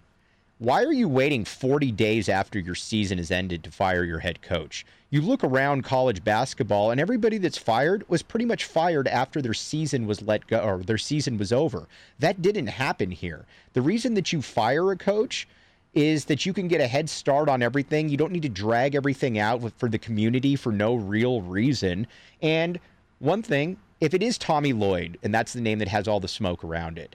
Why 0.58 0.84
are 0.84 0.92
you 0.92 1.06
waiting 1.06 1.44
40 1.44 1.92
days 1.92 2.30
after 2.30 2.58
your 2.58 2.74
season 2.74 3.18
has 3.18 3.30
ended 3.30 3.62
to 3.64 3.70
fire 3.70 4.04
your 4.04 4.20
head 4.20 4.40
coach? 4.40 4.86
You 5.10 5.20
look 5.20 5.44
around 5.44 5.84
college 5.84 6.24
basketball, 6.24 6.90
and 6.90 6.98
everybody 6.98 7.36
that's 7.36 7.58
fired 7.58 8.08
was 8.08 8.22
pretty 8.22 8.46
much 8.46 8.64
fired 8.64 9.06
after 9.06 9.42
their 9.42 9.52
season 9.52 10.06
was 10.06 10.22
let 10.22 10.46
go 10.46 10.58
or 10.60 10.78
their 10.78 10.96
season 10.96 11.36
was 11.36 11.52
over. 11.52 11.88
That 12.20 12.40
didn't 12.40 12.68
happen 12.68 13.10
here. 13.10 13.44
The 13.74 13.82
reason 13.82 14.14
that 14.14 14.32
you 14.32 14.40
fire 14.40 14.90
a 14.90 14.96
coach 14.96 15.46
is 15.92 16.24
that 16.24 16.46
you 16.46 16.54
can 16.54 16.68
get 16.68 16.80
a 16.80 16.86
head 16.86 17.10
start 17.10 17.50
on 17.50 17.62
everything. 17.62 18.08
You 18.08 18.16
don't 18.16 18.32
need 18.32 18.42
to 18.44 18.48
drag 18.48 18.94
everything 18.94 19.38
out 19.38 19.60
for 19.76 19.90
the 19.90 19.98
community 19.98 20.56
for 20.56 20.72
no 20.72 20.94
real 20.94 21.42
reason. 21.42 22.06
And 22.40 22.80
one 23.18 23.42
thing, 23.42 23.76
if 24.00 24.14
it 24.14 24.22
is 24.22 24.38
Tommy 24.38 24.72
Lloyd, 24.72 25.18
and 25.22 25.34
that's 25.34 25.52
the 25.52 25.60
name 25.60 25.80
that 25.80 25.88
has 25.88 26.08
all 26.08 26.20
the 26.20 26.28
smoke 26.28 26.64
around 26.64 26.96
it, 26.98 27.14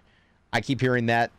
I 0.53 0.61
keep 0.61 0.79
hearing 0.79 1.07
that 1.07 1.31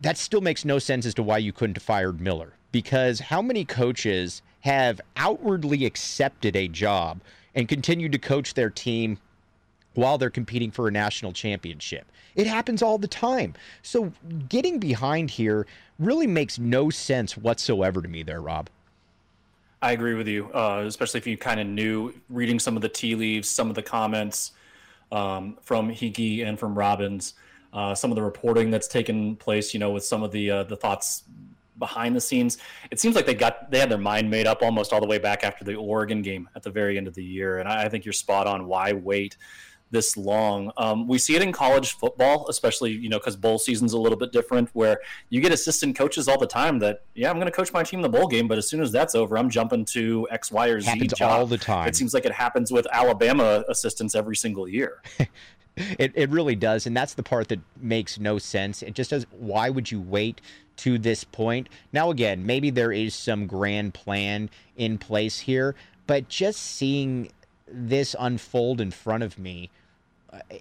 that 0.00 0.16
still 0.16 0.40
makes 0.40 0.64
no 0.64 0.78
sense 0.78 1.06
as 1.06 1.14
to 1.14 1.22
why 1.22 1.38
you 1.38 1.52
couldn't 1.52 1.76
have 1.76 1.82
fired 1.82 2.20
Miller. 2.20 2.54
Because 2.72 3.20
how 3.20 3.40
many 3.40 3.64
coaches 3.64 4.42
have 4.60 5.00
outwardly 5.16 5.84
accepted 5.84 6.56
a 6.56 6.68
job 6.68 7.20
and 7.54 7.68
continued 7.68 8.12
to 8.12 8.18
coach 8.18 8.54
their 8.54 8.70
team 8.70 9.18
while 9.94 10.18
they're 10.18 10.30
competing 10.30 10.70
for 10.70 10.88
a 10.88 10.90
national 10.90 11.32
championship? 11.32 12.10
It 12.34 12.46
happens 12.46 12.82
all 12.82 12.98
the 12.98 13.08
time. 13.08 13.54
So 13.82 14.12
getting 14.48 14.78
behind 14.78 15.30
here 15.30 15.66
really 15.98 16.26
makes 16.26 16.58
no 16.58 16.90
sense 16.90 17.36
whatsoever 17.36 18.02
to 18.02 18.08
me 18.08 18.22
there, 18.22 18.40
Rob. 18.40 18.68
I 19.80 19.92
agree 19.92 20.14
with 20.14 20.26
you, 20.26 20.50
uh, 20.52 20.82
especially 20.86 21.18
if 21.18 21.26
you 21.26 21.36
kind 21.36 21.60
of 21.60 21.66
knew 21.66 22.14
reading 22.30 22.58
some 22.58 22.74
of 22.74 22.82
the 22.82 22.88
tea 22.88 23.14
leaves, 23.14 23.48
some 23.48 23.68
of 23.68 23.74
the 23.74 23.82
comments 23.82 24.52
um, 25.12 25.58
from 25.62 25.90
Heeke 25.90 26.44
and 26.44 26.58
from 26.58 26.74
Robbins, 26.74 27.34
uh, 27.74 27.94
some 27.94 28.10
of 28.10 28.14
the 28.14 28.22
reporting 28.22 28.70
that's 28.70 28.88
taken 28.88 29.36
place. 29.36 29.74
You 29.74 29.80
know, 29.80 29.90
with 29.90 30.04
some 30.04 30.22
of 30.22 30.30
the 30.30 30.50
uh, 30.50 30.64
the 30.64 30.76
thoughts 30.76 31.24
behind 31.78 32.14
the 32.14 32.20
scenes. 32.20 32.58
It 32.90 33.00
seems 33.00 33.16
like 33.16 33.26
they 33.26 33.34
got 33.34 33.70
they 33.70 33.78
had 33.78 33.90
their 33.90 33.98
mind 33.98 34.30
made 34.30 34.46
up 34.46 34.62
almost 34.62 34.92
all 34.92 35.00
the 35.00 35.06
way 35.06 35.18
back 35.18 35.44
after 35.44 35.64
the 35.64 35.74
Oregon 35.74 36.22
game 36.22 36.48
at 36.54 36.62
the 36.62 36.70
very 36.70 36.96
end 36.96 37.06
of 37.06 37.14
the 37.14 37.24
year, 37.24 37.58
and 37.58 37.68
I, 37.68 37.84
I 37.84 37.88
think 37.88 38.04
you're 38.04 38.12
spot 38.12 38.46
on. 38.46 38.66
Why 38.66 38.92
wait? 38.92 39.36
This 39.90 40.16
long. 40.16 40.72
Um, 40.76 41.06
we 41.06 41.18
see 41.18 41.36
it 41.36 41.42
in 41.42 41.52
college 41.52 41.92
football, 41.92 42.46
especially 42.48 42.92
you 42.92 43.08
know 43.08 43.18
because 43.18 43.36
bowl 43.36 43.58
season's 43.58 43.92
a 43.92 43.98
little 43.98 44.18
bit 44.18 44.32
different, 44.32 44.68
where 44.72 44.98
you 45.30 45.40
get 45.40 45.52
assistant 45.52 45.96
coaches 45.96 46.28
all 46.28 46.38
the 46.38 46.46
time 46.46 46.78
that 46.80 47.02
yeah 47.14 47.30
I'm 47.30 47.36
going 47.36 47.46
to 47.46 47.52
coach 47.52 47.72
my 47.72 47.82
team 47.82 48.02
the 48.02 48.08
bowl 48.08 48.26
game, 48.26 48.48
but 48.48 48.58
as 48.58 48.68
soon 48.68 48.82
as 48.82 48.92
that's 48.92 49.14
over, 49.14 49.38
I'm 49.38 49.48
jumping 49.48 49.84
to 49.86 50.28
X, 50.30 50.50
Y, 50.50 50.68
or 50.68 50.80
Z 50.80 50.88
happens 50.88 51.12
job. 51.14 51.30
all 51.30 51.46
the 51.46 51.58
time. 51.58 51.88
It 51.88 51.96
seems 51.96 52.12
like 52.12 52.26
it 52.26 52.32
happens 52.32 52.72
with 52.72 52.86
Alabama 52.92 53.64
assistants 53.68 54.14
every 54.14 54.36
single 54.36 54.68
year. 54.68 55.02
it 55.76 56.12
it 56.14 56.30
really 56.30 56.56
does, 56.56 56.86
and 56.86 56.96
that's 56.96 57.14
the 57.14 57.22
part 57.22 57.48
that 57.48 57.60
makes 57.80 58.18
no 58.18 58.38
sense. 58.38 58.82
It 58.82 58.94
just 58.94 59.10
does. 59.10 59.26
Why 59.30 59.70
would 59.70 59.90
you 59.90 60.00
wait? 60.00 60.40
To 60.78 60.98
this 60.98 61.22
point. 61.22 61.68
Now, 61.92 62.10
again, 62.10 62.44
maybe 62.44 62.68
there 62.68 62.90
is 62.90 63.14
some 63.14 63.46
grand 63.46 63.94
plan 63.94 64.50
in 64.76 64.98
place 64.98 65.38
here, 65.38 65.76
but 66.08 66.28
just 66.28 66.60
seeing 66.60 67.30
this 67.66 68.14
unfold 68.18 68.80
in 68.80 68.90
front 68.90 69.22
of 69.22 69.38
me 69.38 69.70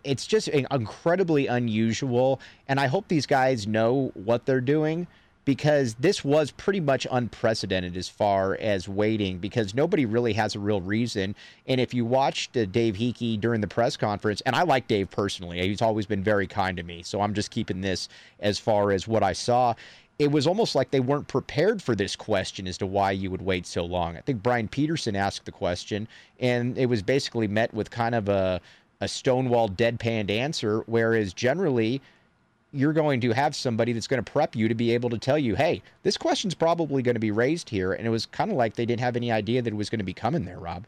it's 0.04 0.26
just 0.26 0.48
incredibly 0.48 1.48
unusual. 1.48 2.40
And 2.68 2.80
I 2.80 2.88
hope 2.88 3.08
these 3.08 3.26
guys 3.26 3.68
know 3.68 4.12
what 4.14 4.46
they're 4.46 4.62
doing 4.62 5.08
because 5.46 5.96
this 5.96 6.24
was 6.24 6.52
pretty 6.52 6.80
much 6.80 7.06
unprecedented 7.12 7.98
as 7.98 8.08
far 8.08 8.58
as 8.62 8.88
waiting 8.88 9.40
because 9.40 9.76
nobody 9.76 10.06
really 10.06 10.32
has 10.34 10.56
a 10.56 10.60
real 10.60 10.80
reason. 10.80 11.36
And 11.68 11.82
if 11.82 11.94
you 11.94 12.06
watched 12.06 12.56
uh, 12.56 12.66
Dave 12.66 12.96
Heeke 12.96 13.40
during 13.42 13.60
the 13.60 13.68
press 13.68 13.98
conference, 13.98 14.42
and 14.42 14.56
I 14.56 14.64
like 14.64 14.88
Dave 14.88 15.10
personally, 15.12 15.62
he's 15.68 15.82
always 15.82 16.06
been 16.06 16.24
very 16.24 16.48
kind 16.48 16.78
to 16.78 16.84
me. 16.84 17.04
So 17.04 17.22
I'm 17.22 17.34
just 17.34 17.52
keeping 17.52 17.82
this 17.82 18.08
as 18.40 18.58
far 18.58 18.92
as 18.92 19.06
what 19.06 19.22
I 19.22 19.34
saw. 19.34 19.74
It 20.20 20.32
was 20.32 20.46
almost 20.46 20.76
like 20.76 20.92
they 20.92 21.00
weren't 21.00 21.28
prepared 21.28 21.82
for 21.82 21.96
this 21.96 22.16
question 22.16 22.68
as 22.68 22.78
to 22.78 22.86
why 22.86 23.12
you 23.12 23.32
would 23.32 23.42
wait 23.42 23.66
so 23.66 23.84
long. 23.84 24.16
I 24.16 24.22
think 24.22 24.44
Brian 24.44 24.68
Peterson 24.68 25.16
asked 25.16 25.46
the 25.46 25.52
question, 25.52 26.08
and 26.40 26.78
it 26.78 26.86
was 26.86 27.02
basically 27.02 27.48
met 27.48 27.74
with 27.74 27.90
kind 27.90 28.14
of 28.14 28.30
a 28.30 28.62
a 29.04 29.08
stonewall 29.08 29.68
deadpanned 29.68 30.32
answer 30.32 30.80
whereas 30.86 31.34
generally 31.34 32.02
you're 32.72 32.94
going 32.94 33.20
to 33.20 33.32
have 33.32 33.54
somebody 33.54 33.92
that's 33.92 34.08
going 34.08 34.24
to 34.24 34.32
prep 34.32 34.56
you 34.56 34.70
to 34.70 34.74
be 34.74 34.92
able 34.92 35.10
to 35.10 35.18
tell 35.18 35.38
you 35.38 35.56
hey 35.56 35.82
this 36.04 36.16
question's 36.16 36.56
probably 36.56 37.04
going 37.04 37.14
to 37.14 37.20
be 37.20 37.32
raised 37.32 37.70
here 37.70 37.92
and 37.92 38.08
it 38.08 38.10
was 38.10 38.26
kind 38.26 38.50
of 38.50 38.56
like 38.56 38.76
they 38.76 38.86
didn't 38.86 39.02
have 39.02 39.18
any 39.18 39.30
idea 39.30 39.62
that 39.62 39.74
it 39.74 39.76
was 39.76 39.90
going 39.90 40.00
to 40.00 40.06
be 40.06 40.14
coming 40.14 40.46
there 40.46 40.58
rob 40.58 40.86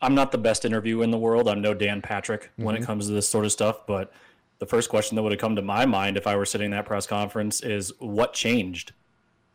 i'm 0.00 0.14
not 0.14 0.30
the 0.30 0.38
best 0.38 0.64
interviewer 0.64 1.02
in 1.02 1.10
the 1.10 1.18
world 1.18 1.48
i'm 1.48 1.60
no 1.60 1.74
dan 1.74 2.00
patrick 2.00 2.44
mm-hmm. 2.44 2.62
when 2.62 2.76
it 2.76 2.78
mm-hmm. 2.78 2.86
comes 2.86 3.06
to 3.06 3.12
this 3.12 3.28
sort 3.28 3.44
of 3.44 3.50
stuff 3.50 3.84
but 3.84 4.12
the 4.58 4.66
first 4.66 4.90
question 4.90 5.16
that 5.16 5.22
would 5.22 5.32
have 5.32 5.40
come 5.40 5.56
to 5.56 5.62
my 5.62 5.86
mind 5.86 6.16
if 6.16 6.26
i 6.26 6.36
were 6.36 6.46
sitting 6.46 6.66
in 6.66 6.70
that 6.70 6.86
press 6.86 7.06
conference 7.06 7.62
is 7.62 7.92
what 7.98 8.32
changed 8.32 8.92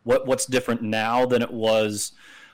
what 0.02 0.26
what's 0.26 0.46
different 0.46 0.82
now 0.82 1.24
than 1.26 1.42
it 1.42 1.52
was 1.52 2.12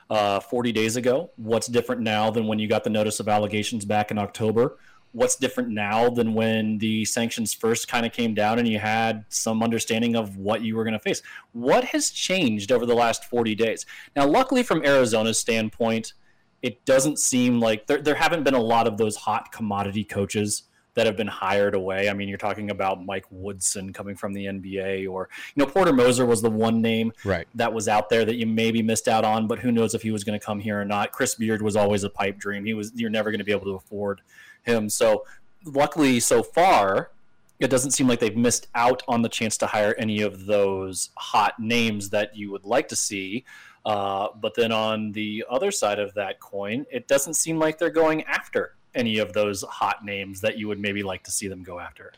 uh, 0.09 0.39
40 0.39 0.71
days 0.71 0.95
ago 0.95 1.31
what's 1.37 1.67
different 1.67 2.01
now 2.01 2.29
than 2.29 2.47
when 2.47 2.59
you 2.59 2.67
got 2.67 2.83
the 2.83 2.89
notice 2.89 3.19
of 3.19 3.27
allegations 3.27 3.85
back 3.85 4.11
in 4.11 4.17
october 4.17 4.77
what's 5.13 5.35
different 5.35 5.69
now 5.69 6.09
than 6.09 6.33
when 6.33 6.77
the 6.77 7.03
sanctions 7.05 7.53
first 7.53 7.87
kind 7.87 8.05
of 8.05 8.11
came 8.11 8.33
down 8.33 8.59
and 8.59 8.67
you 8.67 8.79
had 8.79 9.25
some 9.29 9.61
understanding 9.61 10.15
of 10.15 10.37
what 10.37 10.61
you 10.61 10.75
were 10.75 10.83
going 10.83 10.93
to 10.93 10.99
face. 10.99 11.21
What 11.51 11.83
has 11.85 12.11
changed 12.11 12.71
over 12.71 12.85
the 12.85 12.95
last 12.95 13.25
40 13.25 13.55
days? 13.55 13.85
Now, 14.15 14.25
luckily, 14.25 14.63
from 14.63 14.83
Arizona's 14.85 15.39
standpoint, 15.39 16.13
it 16.61 16.83
doesn't 16.85 17.19
seem 17.19 17.59
like 17.59 17.87
there, 17.87 18.01
there 18.01 18.15
haven't 18.15 18.43
been 18.43 18.53
a 18.53 18.61
lot 18.61 18.87
of 18.87 18.97
those 18.97 19.15
hot 19.15 19.51
commodity 19.51 20.03
coaches 20.03 20.63
that 20.93 21.05
have 21.05 21.15
been 21.15 21.27
hired 21.27 21.73
away. 21.73 22.09
I 22.09 22.13
mean, 22.13 22.27
you're 22.27 22.37
talking 22.37 22.69
about 22.69 23.05
Mike 23.05 23.25
Woodson 23.29 23.93
coming 23.93 24.15
from 24.15 24.33
the 24.33 24.45
NBA, 24.45 25.09
or 25.09 25.29
you 25.55 25.63
know, 25.63 25.69
Porter 25.69 25.93
Moser 25.93 26.25
was 26.25 26.41
the 26.41 26.49
one 26.49 26.81
name 26.81 27.13
right. 27.23 27.47
that 27.55 27.71
was 27.71 27.87
out 27.87 28.09
there 28.09 28.25
that 28.25 28.35
you 28.35 28.45
maybe 28.45 28.81
missed 28.81 29.07
out 29.07 29.23
on, 29.23 29.47
but 29.47 29.59
who 29.59 29.71
knows 29.71 29.93
if 29.93 30.01
he 30.01 30.11
was 30.11 30.23
going 30.23 30.37
to 30.39 30.45
come 30.45 30.59
here 30.59 30.79
or 30.79 30.85
not. 30.85 31.11
Chris 31.11 31.35
Beard 31.35 31.61
was 31.61 31.75
always 31.75 32.03
a 32.03 32.09
pipe 32.09 32.37
dream. 32.37 32.65
He 32.65 32.73
was 32.73 32.91
you're 32.95 33.09
never 33.09 33.31
going 33.31 33.39
to 33.39 33.45
be 33.45 33.51
able 33.51 33.65
to 33.65 33.75
afford 33.75 34.21
him. 34.63 34.89
So 34.89 35.25
luckily, 35.65 36.19
so 36.19 36.43
far, 36.43 37.11
it 37.59 37.69
doesn't 37.69 37.91
seem 37.91 38.07
like 38.07 38.19
they've 38.19 38.35
missed 38.35 38.67
out 38.75 39.03
on 39.07 39.21
the 39.21 39.29
chance 39.29 39.55
to 39.57 39.67
hire 39.67 39.95
any 39.97 40.21
of 40.21 40.45
those 40.45 41.09
hot 41.15 41.59
names 41.59 42.09
that 42.09 42.35
you 42.35 42.51
would 42.51 42.65
like 42.65 42.87
to 42.89 42.95
see. 42.95 43.45
Uh, 43.85 44.27
but 44.39 44.53
then 44.55 44.71
on 44.71 45.11
the 45.11 45.43
other 45.49 45.71
side 45.71 45.99
of 45.99 46.13
that 46.15 46.39
coin, 46.39 46.85
it 46.91 47.07
doesn't 47.07 47.35
seem 47.35 47.57
like 47.57 47.77
they're 47.77 47.89
going 47.89 48.23
after 48.23 48.75
any 48.95 49.17
of 49.19 49.33
those 49.33 49.61
hot 49.63 50.03
names 50.03 50.41
that 50.41 50.57
you 50.57 50.67
would 50.67 50.79
maybe 50.79 51.03
like 51.03 51.23
to 51.23 51.31
see 51.31 51.47
them 51.47 51.63
go 51.63 51.79
after. 51.79 52.11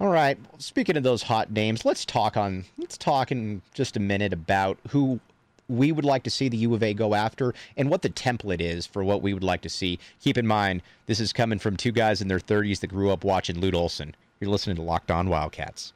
All 0.00 0.08
right. 0.08 0.38
Speaking 0.58 0.96
of 0.96 1.02
those 1.02 1.22
hot 1.22 1.50
names, 1.50 1.84
let's 1.84 2.04
talk 2.04 2.36
on 2.36 2.64
let's 2.78 2.98
talk 2.98 3.30
in 3.30 3.62
just 3.74 3.96
a 3.96 4.00
minute 4.00 4.32
about 4.32 4.78
who 4.88 5.20
we 5.68 5.92
would 5.92 6.04
like 6.04 6.22
to 6.24 6.30
see 6.30 6.48
the 6.48 6.56
U 6.58 6.74
of 6.74 6.82
A 6.82 6.92
go 6.92 7.14
after 7.14 7.54
and 7.76 7.88
what 7.88 8.02
the 8.02 8.10
template 8.10 8.60
is 8.60 8.86
for 8.86 9.04
what 9.04 9.22
we 9.22 9.32
would 9.32 9.44
like 9.44 9.62
to 9.62 9.68
see. 9.68 9.98
Keep 10.20 10.38
in 10.38 10.46
mind, 10.46 10.82
this 11.06 11.20
is 11.20 11.32
coming 11.32 11.58
from 11.58 11.76
two 11.76 11.92
guys 11.92 12.20
in 12.20 12.28
their 12.28 12.40
30s 12.40 12.80
that 12.80 12.88
grew 12.88 13.10
up 13.10 13.24
watching 13.24 13.60
Lute 13.60 13.74
Olson. 13.74 14.14
You're 14.40 14.50
listening 14.50 14.76
to 14.76 14.82
Locked 14.82 15.10
On 15.10 15.28
Wildcats. 15.28 15.92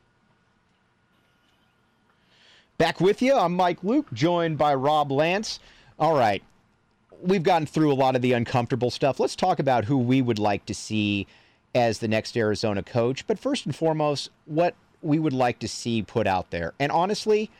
Back 2.78 3.00
with 3.00 3.20
you. 3.22 3.34
I'm 3.34 3.54
Mike 3.54 3.82
Luke, 3.82 4.06
joined 4.12 4.56
by 4.58 4.74
Rob 4.74 5.10
Lance. 5.10 5.58
All 5.98 6.16
right. 6.16 6.42
We've 7.26 7.42
gotten 7.42 7.66
through 7.66 7.92
a 7.92 7.94
lot 7.94 8.14
of 8.14 8.22
the 8.22 8.32
uncomfortable 8.32 8.90
stuff. 8.90 9.18
Let's 9.18 9.34
talk 9.34 9.58
about 9.58 9.84
who 9.84 9.98
we 9.98 10.22
would 10.22 10.38
like 10.38 10.64
to 10.66 10.74
see 10.74 11.26
as 11.74 11.98
the 11.98 12.06
next 12.06 12.36
Arizona 12.36 12.84
coach. 12.84 13.26
But 13.26 13.38
first 13.38 13.66
and 13.66 13.74
foremost, 13.74 14.30
what 14.44 14.74
we 15.02 15.18
would 15.18 15.32
like 15.32 15.58
to 15.58 15.68
see 15.68 16.02
put 16.02 16.28
out 16.28 16.50
there. 16.50 16.72
And 16.78 16.92
honestly, 16.92 17.50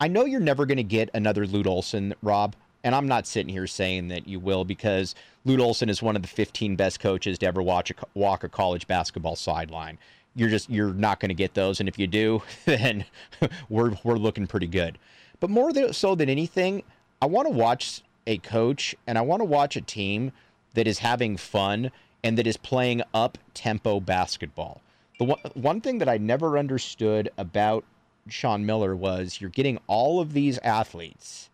I 0.00 0.06
know 0.06 0.24
you're 0.24 0.38
never 0.38 0.64
going 0.64 0.76
to 0.76 0.84
get 0.84 1.10
another 1.12 1.44
Lute 1.44 1.66
Olson, 1.66 2.14
Rob, 2.22 2.54
and 2.84 2.94
I'm 2.94 3.08
not 3.08 3.26
sitting 3.26 3.52
here 3.52 3.66
saying 3.66 4.08
that 4.08 4.28
you 4.28 4.38
will 4.38 4.64
because 4.64 5.16
Lute 5.44 5.60
Olson 5.60 5.88
is 5.88 6.00
one 6.00 6.14
of 6.14 6.22
the 6.22 6.28
15 6.28 6.76
best 6.76 7.00
coaches 7.00 7.38
to 7.38 7.46
ever 7.46 7.60
watch 7.60 7.90
a, 7.90 7.94
walk 8.14 8.44
a 8.44 8.48
college 8.48 8.86
basketball 8.86 9.34
sideline. 9.34 9.98
You're 10.36 10.50
just 10.50 10.70
you're 10.70 10.92
not 10.92 11.18
going 11.18 11.30
to 11.30 11.34
get 11.34 11.54
those, 11.54 11.80
and 11.80 11.88
if 11.88 11.98
you 11.98 12.06
do, 12.06 12.42
then 12.64 13.04
we're 13.68 13.96
we're 14.04 14.18
looking 14.18 14.46
pretty 14.46 14.68
good. 14.68 14.98
But 15.40 15.50
more 15.50 15.72
so 15.92 16.14
than 16.14 16.28
anything, 16.28 16.82
I 17.20 17.26
want 17.26 17.48
to 17.48 17.54
watch 17.54 18.02
a 18.26 18.38
coach 18.38 18.94
and 19.06 19.18
I 19.18 19.22
want 19.22 19.40
to 19.40 19.44
watch 19.44 19.76
a 19.76 19.80
team 19.80 20.32
that 20.74 20.86
is 20.86 20.98
having 20.98 21.36
fun 21.36 21.90
and 22.22 22.36
that 22.38 22.46
is 22.46 22.56
playing 22.56 23.02
up 23.14 23.38
tempo 23.54 24.00
basketball. 24.00 24.80
The 25.18 25.24
one, 25.24 25.38
one 25.54 25.80
thing 25.80 25.98
that 25.98 26.08
I 26.08 26.18
never 26.18 26.58
understood 26.58 27.30
about 27.38 27.84
Sean 28.28 28.66
Miller 28.66 28.94
was 28.94 29.40
you're 29.40 29.50
getting 29.50 29.78
all 29.86 30.20
of 30.20 30.32
these 30.32 30.58
athletes 30.58 31.48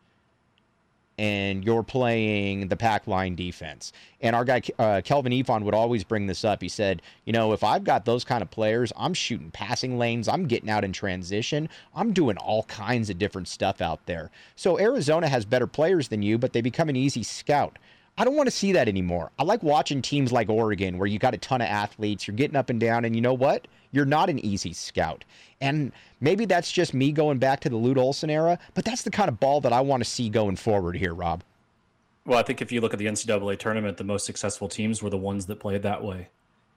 and 1.19 1.65
you're 1.65 1.83
playing 1.83 2.69
the 2.69 2.77
pack 2.77 3.07
line 3.07 3.35
defense. 3.35 3.93
And 4.21 4.35
our 4.35 4.45
guy, 4.45 4.63
uh, 4.79 5.03
Kelvin 5.05 5.33
Evon, 5.33 5.65
would 5.65 5.75
always 5.75 6.05
bring 6.05 6.27
this 6.27 6.45
up. 6.45 6.63
He 6.63 6.69
said, 6.69 7.03
You 7.25 7.33
know, 7.33 7.53
if 7.53 7.63
I've 7.63 7.85
got 7.85 8.05
those 8.05 8.25
kind 8.25 8.43
of 8.43 8.51
players, 8.51 8.93
I'm 8.97 9.15
shooting 9.15 9.51
passing 9.51 9.99
lanes, 9.99 10.29
I'm 10.29 10.47
getting 10.47 10.71
out 10.71 10.85
in 10.85 10.93
transition, 10.93 11.69
I'm 11.95 12.13
doing 12.13 12.37
all 12.39 12.65
kinds 12.65 13.11
of 13.11 13.19
different 13.19 13.49
stuff 13.49 13.81
out 13.81 14.07
there. 14.07 14.31
So 14.57 14.79
Arizona 14.79 15.29
has 15.29 15.45
better 15.45 15.67
players 15.67 16.09
than 16.09 16.23
you, 16.23 16.39
but 16.39 16.53
they 16.53 16.61
become 16.61 16.89
an 16.89 16.97
easy 16.97 17.23
scout. 17.23 17.79
I 18.19 18.25
don't 18.25 18.37
want 18.37 18.47
to 18.47 18.55
see 18.55 18.73
that 18.73 18.89
anymore. 18.89 19.31
I 19.39 19.45
like 19.45 19.63
watching 19.63 20.03
teams 20.03 20.33
like 20.33 20.51
Oregon 20.51 20.99
where 20.99 21.07
you 21.07 21.19
got 21.19 21.35
a 21.35 21.39
ton 21.39 21.63
of 21.63 21.69
athletes, 21.69 22.27
you're 22.27 22.37
getting 22.37 22.57
up 22.57 22.69
and 22.69 22.79
down, 22.79 23.05
and 23.07 23.17
you 23.17 23.23
know 23.23 23.33
what? 23.33 23.67
You're 23.93 24.07
not 24.07 24.29
an 24.29 24.45
easy 24.45 24.73
scout. 24.73 25.25
And 25.61 25.93
maybe 26.21 26.45
that's 26.45 26.73
just 26.73 26.93
me 26.93 27.13
going 27.13 27.39
back 27.39 27.61
to 27.61 27.69
the 27.69 27.77
Lute 27.77 27.99
Olson 27.99 28.31
era, 28.31 28.59
but 28.75 28.85
that's 28.85 29.03
the 29.03 29.11
kind 29.11 29.29
of 29.29 29.39
ball 29.39 29.61
that 29.61 29.73
I 29.73 29.81
want 29.81 30.03
to 30.03 30.09
see 30.09 30.29
going 30.29 30.57
forward 30.57 30.97
here, 30.97 31.15
Rob. 31.15 31.45
Well, 32.25 32.39
I 32.39 32.43
think 32.43 32.61
if 32.61 32.73
you 32.73 32.81
look 32.81 32.93
at 32.93 32.99
the 32.99 33.07
NCAA 33.07 33.59
tournament, 33.59 33.97
the 33.97 34.05
most 34.05 34.27
successful 34.27 34.69
teams 34.69 35.03
were 35.03 35.11
the 35.11 35.19
ones 35.19 35.47
that 35.47 35.61
played 35.61 35.83
that 35.83 36.03
way 36.03 36.29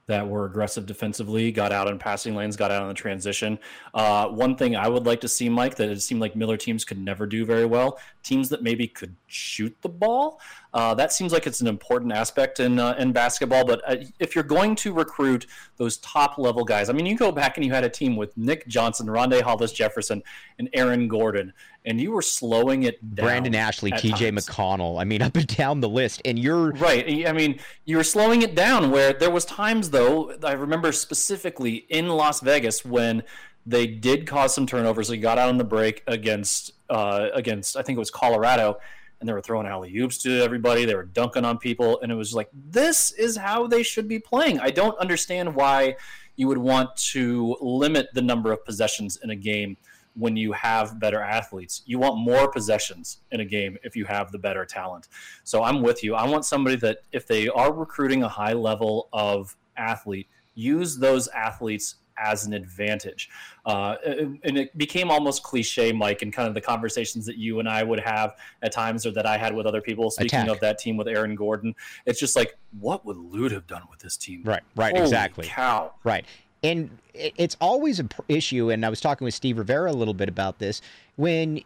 that 0.07 0.27
were 0.27 0.45
aggressive 0.45 0.85
defensively, 0.85 1.51
got 1.51 1.71
out 1.71 1.87
in 1.87 1.97
passing 1.97 2.35
lanes, 2.35 2.55
got 2.55 2.71
out 2.71 2.83
on 2.83 2.87
the 2.87 2.93
transition. 2.93 3.57
Uh, 3.93 4.27
one 4.27 4.55
thing 4.55 4.75
I 4.75 4.87
would 4.87 5.05
like 5.05 5.21
to 5.21 5.27
see, 5.27 5.49
Mike, 5.49 5.75
that 5.75 5.89
it 5.89 6.01
seemed 6.01 6.21
like 6.21 6.35
Miller 6.35 6.57
teams 6.57 6.85
could 6.85 6.99
never 6.99 7.25
do 7.25 7.45
very 7.45 7.65
well, 7.65 7.99
teams 8.23 8.49
that 8.49 8.61
maybe 8.61 8.87
could 8.87 9.15
shoot 9.27 9.75
the 9.81 9.89
ball. 9.89 10.39
Uh, 10.75 10.93
that 10.93 11.13
seems 11.13 11.31
like 11.31 11.47
it's 11.47 11.61
an 11.61 11.67
important 11.67 12.11
aspect 12.11 12.59
in 12.59 12.79
uh, 12.79 12.93
in 12.99 13.13
basketball. 13.13 13.63
But 13.65 13.81
uh, 13.87 13.95
if 14.19 14.35
you're 14.35 14.43
going 14.43 14.75
to 14.75 14.91
recruit 14.91 15.45
those 15.77 15.95
top 15.99 16.37
level 16.37 16.65
guys, 16.65 16.89
I 16.89 16.93
mean, 16.93 17.05
you 17.05 17.15
go 17.15 17.31
back 17.31 17.55
and 17.55 17.65
you 17.65 17.71
had 17.71 17.85
a 17.85 17.89
team 17.89 18.17
with 18.17 18.35
Nick 18.35 18.67
Johnson, 18.67 19.07
Rondae 19.07 19.41
Hollis 19.41 19.71
Jefferson, 19.71 20.21
and 20.59 20.69
Aaron 20.73 21.07
Gordon, 21.07 21.53
and 21.85 22.01
you 22.01 22.11
were 22.11 22.21
slowing 22.21 22.83
it 22.83 23.15
down. 23.15 23.25
Brandon 23.25 23.55
Ashley, 23.55 23.91
T.J. 23.91 24.31
McConnell. 24.31 24.99
I 24.99 25.05
mean, 25.05 25.21
up 25.21 25.37
and 25.37 25.47
down 25.47 25.79
the 25.79 25.87
list, 25.87 26.21
and 26.25 26.37
you're 26.37 26.71
right. 26.71 27.25
I 27.25 27.31
mean, 27.31 27.57
you 27.85 27.95
were 27.95 28.03
slowing 28.03 28.41
it 28.41 28.53
down. 28.53 28.91
Where 28.91 29.13
there 29.13 29.31
was 29.31 29.45
times 29.45 29.91
though, 29.91 30.33
I 30.43 30.51
remember 30.53 30.91
specifically 30.91 31.85
in 31.87 32.09
Las 32.09 32.41
Vegas 32.41 32.83
when 32.83 33.23
they 33.65 33.87
did 33.87 34.27
cause 34.27 34.53
some 34.53 34.67
turnovers. 34.67 35.07
They 35.07 35.17
got 35.19 35.37
out 35.37 35.47
on 35.47 35.57
the 35.57 35.63
break 35.63 36.03
against 36.05 36.73
uh, 36.89 37.29
against 37.33 37.77
I 37.77 37.81
think 37.81 37.95
it 37.95 37.99
was 37.99 38.11
Colorado 38.11 38.77
and 39.19 39.29
they 39.29 39.33
were 39.33 39.41
throwing 39.41 39.67
alley 39.67 39.95
oops 39.97 40.17
to 40.19 40.41
everybody. 40.41 40.85
They 40.85 40.95
were 40.95 41.03
dunking 41.03 41.45
on 41.45 41.57
people, 41.57 41.99
and 42.01 42.11
it 42.11 42.15
was 42.15 42.33
like 42.33 42.49
this 42.53 43.11
is 43.11 43.37
how 43.37 43.67
they 43.67 43.83
should 43.83 44.07
be 44.07 44.19
playing. 44.19 44.59
I 44.59 44.71
don't 44.71 44.97
understand 44.99 45.55
why 45.55 45.95
you 46.35 46.47
would 46.47 46.57
want 46.57 46.95
to 46.97 47.55
limit 47.61 48.09
the 48.13 48.21
number 48.21 48.51
of 48.51 48.65
possessions 48.65 49.17
in 49.23 49.29
a 49.29 49.35
game 49.35 49.77
when 50.15 50.35
you 50.37 50.53
have 50.53 50.99
better 50.99 51.21
athletes. 51.21 51.81
You 51.85 51.99
want 51.99 52.17
more 52.17 52.49
possessions 52.49 53.19
in 53.31 53.41
a 53.41 53.45
game 53.45 53.77
if 53.83 53.95
you 53.95 54.05
have 54.05 54.31
the 54.31 54.39
better 54.39 54.65
talent. 54.65 55.07
So 55.43 55.63
I'm 55.63 55.81
with 55.81 56.03
you. 56.03 56.15
I 56.15 56.27
want 56.27 56.45
somebody 56.45 56.77
that 56.77 56.99
if 57.11 57.27
they 57.27 57.47
are 57.49 57.73
recruiting 57.73 58.23
a 58.23 58.29
high 58.29 58.53
level 58.53 59.09
of 59.11 59.55
athlete, 59.75 60.27
use 60.55 60.97
those 60.97 61.27
athletes 61.29 61.95
as 62.17 62.45
an 62.45 62.53
advantage. 62.53 63.29
Uh, 63.65 63.95
and 64.05 64.57
it 64.57 64.77
became 64.77 65.11
almost 65.11 65.43
cliche, 65.43 65.91
Mike, 65.91 66.21
in 66.21 66.31
kind 66.31 66.47
of 66.47 66.53
the 66.53 66.61
conversations 66.61 67.25
that 67.25 67.37
you 67.37 67.59
and 67.59 67.67
I 67.67 67.83
would 67.83 67.99
have 67.99 68.35
at 68.61 68.71
times 68.71 69.05
or 69.05 69.11
that 69.11 69.25
I 69.25 69.37
had 69.37 69.55
with 69.55 69.65
other 69.65 69.81
people. 69.81 70.09
Speaking 70.11 70.39
Attack. 70.39 70.49
of 70.55 70.59
that 70.61 70.77
team 70.79 70.97
with 70.97 71.07
Aaron 71.07 71.35
Gordon, 71.35 71.75
it's 72.05 72.19
just 72.19 72.35
like, 72.35 72.57
what 72.79 73.05
would 73.05 73.17
Lute 73.17 73.51
have 73.51 73.67
done 73.67 73.83
with 73.89 73.99
this 73.99 74.17
team? 74.17 74.43
Right, 74.43 74.63
right, 74.75 74.93
Holy 74.93 75.03
exactly. 75.03 75.47
Cow. 75.47 75.93
Right. 76.03 76.25
And 76.63 76.89
it's 77.13 77.57
always 77.61 77.99
an 77.99 78.09
issue, 78.27 78.71
and 78.71 78.85
I 78.85 78.89
was 78.89 78.99
talking 78.99 79.25
with 79.25 79.33
Steve 79.33 79.57
Rivera 79.57 79.91
a 79.91 79.93
little 79.93 80.13
bit 80.15 80.29
about 80.29 80.57
this. 80.59 80.81
When 81.15 81.61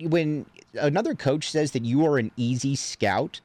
when 0.00 0.44
another 0.74 1.14
coach 1.14 1.50
says 1.50 1.70
that 1.70 1.84
you 1.84 2.04
are 2.04 2.18
an 2.18 2.30
easy 2.36 2.74
scout, 2.74 3.40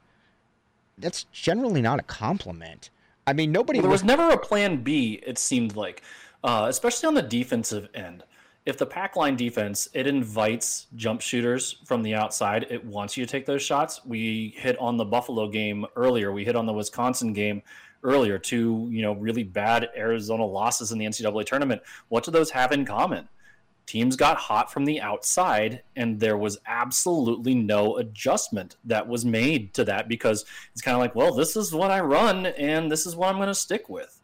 that's 0.98 1.24
generally 1.32 1.80
not 1.80 2.00
a 2.00 2.02
compliment. 2.02 2.90
I 3.26 3.32
mean, 3.32 3.52
nobody 3.52 3.78
Well, 3.78 3.84
there 3.84 3.90
was 3.92 4.02
look- 4.02 4.18
never 4.18 4.30
a 4.30 4.38
plan 4.38 4.82
B, 4.82 5.20
it 5.24 5.38
seemed 5.38 5.76
like, 5.76 6.02
uh, 6.44 6.66
especially 6.68 7.06
on 7.06 7.14
the 7.14 7.22
defensive 7.22 7.88
end. 7.94 8.24
If 8.66 8.76
the 8.76 8.86
pack 8.86 9.16
line 9.16 9.36
defense, 9.36 9.88
it 9.94 10.06
invites 10.06 10.86
jump 10.94 11.22
shooters 11.22 11.76
from 11.86 12.02
the 12.02 12.14
outside. 12.14 12.66
It 12.70 12.84
wants 12.84 13.16
you 13.16 13.24
to 13.24 13.30
take 13.30 13.46
those 13.46 13.62
shots. 13.62 14.04
We 14.04 14.54
hit 14.56 14.78
on 14.78 14.96
the 14.96 15.04
Buffalo 15.04 15.48
game 15.48 15.86
earlier. 15.96 16.30
We 16.30 16.44
hit 16.44 16.56
on 16.56 16.66
the 16.66 16.72
Wisconsin 16.72 17.32
game 17.32 17.62
earlier. 18.04 18.38
Two, 18.38 18.88
you 18.92 19.00
know, 19.00 19.14
really 19.14 19.44
bad 19.44 19.88
Arizona 19.96 20.44
losses 20.44 20.92
in 20.92 20.98
the 20.98 21.06
NCAA 21.06 21.46
tournament. 21.46 21.82
What 22.08 22.24
do 22.24 22.30
those 22.30 22.50
have 22.50 22.72
in 22.72 22.84
common? 22.84 23.28
Teams 23.86 24.14
got 24.14 24.36
hot 24.36 24.70
from 24.70 24.84
the 24.84 25.00
outside, 25.00 25.82
and 25.96 26.20
there 26.20 26.36
was 26.36 26.58
absolutely 26.66 27.54
no 27.54 27.96
adjustment 27.96 28.76
that 28.84 29.08
was 29.08 29.24
made 29.24 29.74
to 29.74 29.84
that 29.84 30.06
because 30.06 30.44
it's 30.72 30.82
kind 30.82 30.94
of 30.94 31.00
like, 31.00 31.16
well, 31.16 31.34
this 31.34 31.56
is 31.56 31.74
what 31.74 31.90
I 31.90 32.00
run, 32.00 32.46
and 32.46 32.92
this 32.92 33.04
is 33.04 33.16
what 33.16 33.30
I'm 33.30 33.36
going 33.36 33.48
to 33.48 33.54
stick 33.54 33.88
with. 33.88 34.19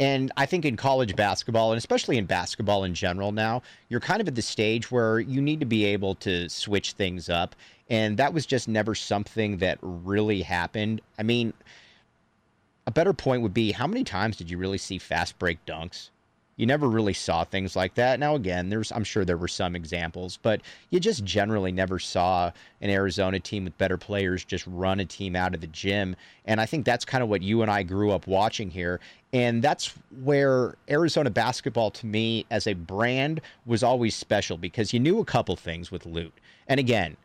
And 0.00 0.32
I 0.36 0.46
think 0.46 0.64
in 0.64 0.76
college 0.76 1.14
basketball, 1.14 1.70
and 1.70 1.78
especially 1.78 2.18
in 2.18 2.26
basketball 2.26 2.84
in 2.84 2.94
general 2.94 3.30
now, 3.30 3.62
you're 3.88 4.00
kind 4.00 4.20
of 4.20 4.26
at 4.26 4.34
the 4.34 4.42
stage 4.42 4.90
where 4.90 5.20
you 5.20 5.40
need 5.40 5.60
to 5.60 5.66
be 5.66 5.84
able 5.84 6.16
to 6.16 6.48
switch 6.48 6.92
things 6.92 7.28
up. 7.28 7.54
And 7.88 8.16
that 8.16 8.34
was 8.34 8.44
just 8.44 8.66
never 8.66 8.94
something 8.94 9.58
that 9.58 9.78
really 9.82 10.42
happened. 10.42 11.00
I 11.18 11.22
mean, 11.22 11.52
a 12.86 12.90
better 12.90 13.12
point 13.12 13.42
would 13.42 13.54
be 13.54 13.72
how 13.72 13.86
many 13.86 14.02
times 14.04 14.36
did 14.36 14.50
you 14.50 14.58
really 14.58 14.78
see 14.78 14.98
fast 14.98 15.38
break 15.38 15.64
dunks? 15.64 16.10
You 16.56 16.66
never 16.66 16.88
really 16.88 17.12
saw 17.12 17.42
things 17.42 17.74
like 17.74 17.94
that. 17.94 18.20
Now, 18.20 18.36
again, 18.36 18.68
there's 18.68 18.92
I'm 18.92 19.04
sure 19.04 19.24
there 19.24 19.36
were 19.36 19.48
some 19.48 19.74
examples, 19.74 20.38
but 20.40 20.60
you 20.90 21.00
just 21.00 21.24
generally 21.24 21.72
never 21.72 21.98
saw 21.98 22.52
an 22.80 22.90
Arizona 22.90 23.40
team 23.40 23.64
with 23.64 23.76
better 23.76 23.96
players 23.96 24.44
just 24.44 24.64
run 24.66 25.00
a 25.00 25.04
team 25.04 25.34
out 25.34 25.54
of 25.54 25.60
the 25.60 25.66
gym. 25.66 26.14
And 26.44 26.60
I 26.60 26.66
think 26.66 26.84
that's 26.84 27.04
kind 27.04 27.24
of 27.24 27.28
what 27.28 27.42
you 27.42 27.62
and 27.62 27.70
I 27.70 27.82
grew 27.82 28.12
up 28.12 28.26
watching 28.26 28.70
here. 28.70 29.00
And 29.32 29.62
that's 29.62 29.92
where 30.22 30.76
Arizona 30.88 31.28
basketball, 31.28 31.90
to 31.90 32.06
me, 32.06 32.46
as 32.52 32.68
a 32.68 32.74
brand, 32.74 33.40
was 33.66 33.82
always 33.82 34.14
special 34.14 34.56
because 34.56 34.92
you 34.92 35.00
knew 35.00 35.18
a 35.18 35.24
couple 35.24 35.56
things 35.56 35.90
with 35.90 36.06
Lute. 36.06 36.34
And 36.68 36.78
again, 36.78 37.16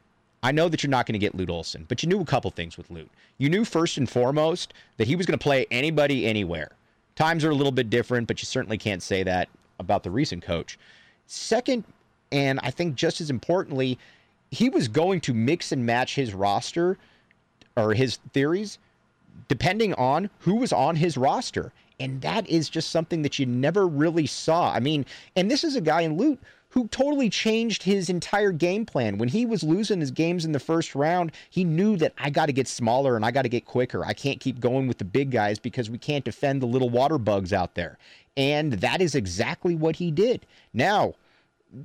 I 0.41 0.51
know 0.51 0.69
that 0.69 0.81
you're 0.81 0.89
not 0.89 1.05
going 1.05 1.13
to 1.13 1.19
get 1.19 1.35
Lute 1.35 1.49
Olson, 1.49 1.85
but 1.87 2.01
you 2.01 2.09
knew 2.09 2.21
a 2.21 2.25
couple 2.25 2.49
things 2.49 2.77
with 2.77 2.89
Lute. 2.89 3.11
You 3.37 3.49
knew 3.49 3.63
first 3.63 3.97
and 3.97 4.09
foremost 4.09 4.73
that 4.97 5.07
he 5.07 5.15
was 5.15 5.25
going 5.25 5.37
to 5.37 5.43
play 5.43 5.67
anybody 5.69 6.25
anywhere. 6.25 6.71
Times 7.19 7.43
are 7.43 7.49
a 7.49 7.55
little 7.55 7.73
bit 7.73 7.89
different, 7.89 8.27
but 8.27 8.41
you 8.41 8.45
certainly 8.45 8.77
can't 8.77 9.03
say 9.03 9.23
that 9.23 9.49
about 9.77 10.03
the 10.03 10.09
recent 10.09 10.41
coach. 10.41 10.79
Second, 11.27 11.83
and 12.31 12.61
I 12.63 12.71
think 12.71 12.95
just 12.95 13.19
as 13.19 13.29
importantly, 13.29 13.99
he 14.51 14.69
was 14.69 14.87
going 14.87 15.19
to 15.21 15.33
mix 15.33 15.73
and 15.73 15.85
match 15.85 16.15
his 16.15 16.33
roster 16.33 16.97
or 17.75 17.93
his 17.93 18.19
theories 18.31 18.79
depending 19.49 19.93
on 19.95 20.29
who 20.39 20.55
was 20.55 20.71
on 20.71 20.95
his 20.95 21.17
roster. 21.17 21.73
And 21.99 22.21
that 22.21 22.47
is 22.47 22.69
just 22.69 22.89
something 22.89 23.21
that 23.23 23.37
you 23.37 23.45
never 23.45 23.85
really 23.85 24.25
saw. 24.25 24.71
I 24.71 24.79
mean, 24.79 25.05
and 25.35 25.51
this 25.51 25.65
is 25.65 25.75
a 25.75 25.81
guy 25.81 26.01
in 26.01 26.15
Loot 26.15 26.39
who 26.69 26.87
totally 26.89 27.29
changed 27.29 27.83
his 27.83 28.09
entire 28.09 28.51
game 28.51 28.85
plan. 28.85 29.17
When 29.17 29.29
he 29.29 29.45
was 29.45 29.63
losing 29.63 29.99
his 29.99 30.11
games 30.11 30.45
in 30.45 30.51
the 30.51 30.59
first 30.59 30.95
round, 30.95 31.31
he 31.49 31.63
knew 31.63 31.97
that 31.97 32.13
I 32.17 32.29
got 32.29 32.45
to 32.45 32.53
get 32.53 32.67
smaller 32.67 33.15
and 33.15 33.25
I 33.25 33.31
got 33.31 33.41
to 33.41 33.49
get 33.49 33.65
quicker. 33.65 34.05
I 34.05 34.13
can't 34.13 34.39
keep 34.39 34.59
going 34.59 34.87
with 34.87 34.99
the 34.99 35.05
big 35.05 35.31
guys 35.31 35.57
because 35.57 35.89
we 35.89 35.97
can't 35.97 36.25
defend 36.25 36.61
the 36.61 36.67
little 36.67 36.89
water 36.89 37.17
bugs 37.17 37.53
out 37.53 37.75
there. 37.75 37.97
And 38.37 38.73
that 38.73 39.01
is 39.01 39.15
exactly 39.15 39.75
what 39.75 39.95
he 39.95 40.11
did. 40.11 40.45
Now, 40.73 41.15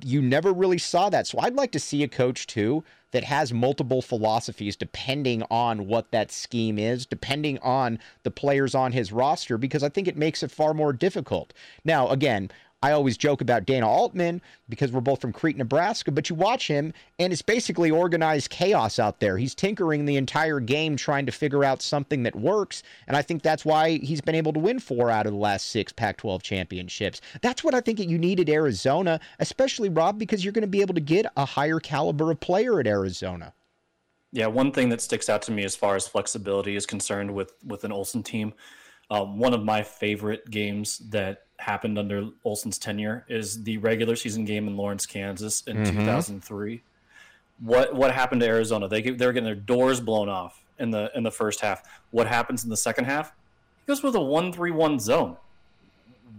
you 0.03 0.21
never 0.21 0.51
really 0.51 0.77
saw 0.77 1.09
that. 1.09 1.27
So 1.27 1.39
I'd 1.39 1.55
like 1.55 1.71
to 1.71 1.79
see 1.79 2.03
a 2.03 2.07
coach 2.07 2.47
too 2.47 2.83
that 3.11 3.23
has 3.23 3.53
multiple 3.53 4.01
philosophies 4.01 4.75
depending 4.75 5.43
on 5.49 5.87
what 5.87 6.11
that 6.11 6.31
scheme 6.31 6.77
is, 6.77 7.05
depending 7.05 7.57
on 7.59 7.99
the 8.23 8.31
players 8.31 8.75
on 8.75 8.91
his 8.91 9.11
roster, 9.11 9.57
because 9.57 9.83
I 9.83 9.89
think 9.89 10.07
it 10.07 10.17
makes 10.17 10.43
it 10.43 10.51
far 10.51 10.73
more 10.73 10.91
difficult. 10.91 11.53
Now, 11.83 12.09
again, 12.09 12.51
I 12.81 12.91
always 12.91 13.17
joke 13.17 13.41
about 13.41 13.65
Dana 13.65 13.89
Altman 13.89 14.41
because 14.69 14.91
we're 14.91 15.01
both 15.01 15.19
from 15.19 15.33
Crete, 15.33 15.57
Nebraska, 15.57 16.11
but 16.11 16.29
you 16.29 16.35
watch 16.35 16.67
him 16.67 16.93
and 17.17 17.33
it's 17.33 17.41
basically 17.41 17.89
organized 17.89 18.51
chaos 18.51 18.99
out 18.99 19.19
there. 19.19 19.37
He's 19.37 19.55
tinkering 19.55 20.05
the 20.05 20.17
entire 20.17 20.59
game 20.59 20.95
trying 20.95 21.25
to 21.25 21.31
figure 21.31 21.63
out 21.63 21.81
something 21.81 22.23
that 22.23 22.35
works. 22.35 22.83
And 23.07 23.17
I 23.17 23.21
think 23.21 23.41
that's 23.41 23.65
why 23.65 23.97
he's 23.97 24.21
been 24.21 24.35
able 24.35 24.53
to 24.53 24.59
win 24.59 24.79
four 24.79 25.09
out 25.09 25.25
of 25.25 25.33
the 25.33 25.39
last 25.39 25.67
six 25.67 25.91
Pac 25.91 26.17
12 26.17 26.43
championships. 26.43 27.21
That's 27.41 27.63
what 27.63 27.73
I 27.73 27.81
think 27.81 27.99
you 27.99 28.19
need 28.19 28.39
at 28.39 28.49
Arizona, 28.49 29.19
especially, 29.39 29.89
Rob, 29.89 30.19
because 30.19 30.43
you're 30.43 30.53
going 30.53 30.61
to 30.61 30.67
be 30.67 30.81
able 30.81 30.95
to 30.95 31.01
get 31.01 31.25
a 31.37 31.45
higher 31.45 31.79
caliber 31.79 32.29
of 32.29 32.39
player 32.39 32.79
at 32.79 32.87
Arizona. 32.87 33.53
Yeah, 34.31 34.47
one 34.47 34.71
thing 34.71 34.89
that 34.89 35.01
sticks 35.01 35.29
out 35.29 35.41
to 35.43 35.51
me 35.51 35.63
as 35.63 35.75
far 35.75 35.95
as 35.95 36.07
flexibility 36.07 36.75
is 36.75 36.85
concerned 36.85 37.33
with 37.33 37.53
with 37.63 37.85
an 37.85 37.93
Olson 37.93 38.21
team, 38.21 38.53
um, 39.09 39.39
one 39.39 39.53
of 39.53 39.63
my 39.63 39.81
favorite 39.81 40.51
games 40.51 40.97
that 41.09 41.44
happened 41.57 41.97
under 41.97 42.29
Olson's 42.43 42.77
tenure 42.77 43.25
is 43.29 43.63
the 43.63 43.77
regular 43.77 44.15
season 44.15 44.45
game 44.45 44.67
in 44.67 44.75
Lawrence, 44.77 45.05
Kansas 45.05 45.63
in 45.67 45.77
Mhm. 45.77 45.91
2003. 45.91 46.81
What 47.59 47.95
what 47.95 48.11
happened 48.13 48.41
to 48.41 48.47
Arizona? 48.47 48.87
They 48.87 49.01
they 49.01 49.25
were 49.25 49.31
getting 49.33 49.45
their 49.45 49.55
doors 49.55 49.99
blown 50.01 50.27
off 50.29 50.61
in 50.79 50.91
the 50.91 51.09
in 51.15 51.23
the 51.23 51.31
first 51.31 51.61
half. 51.61 51.81
What 52.11 52.27
happens 52.27 52.63
in 52.63 52.69
the 52.69 52.77
second 52.77 53.05
half? 53.05 53.31
He 53.85 53.87
goes 53.87 54.03
with 54.03 54.15
a 54.15 54.21
one-three-one 54.21 54.99
zone. 54.99 55.37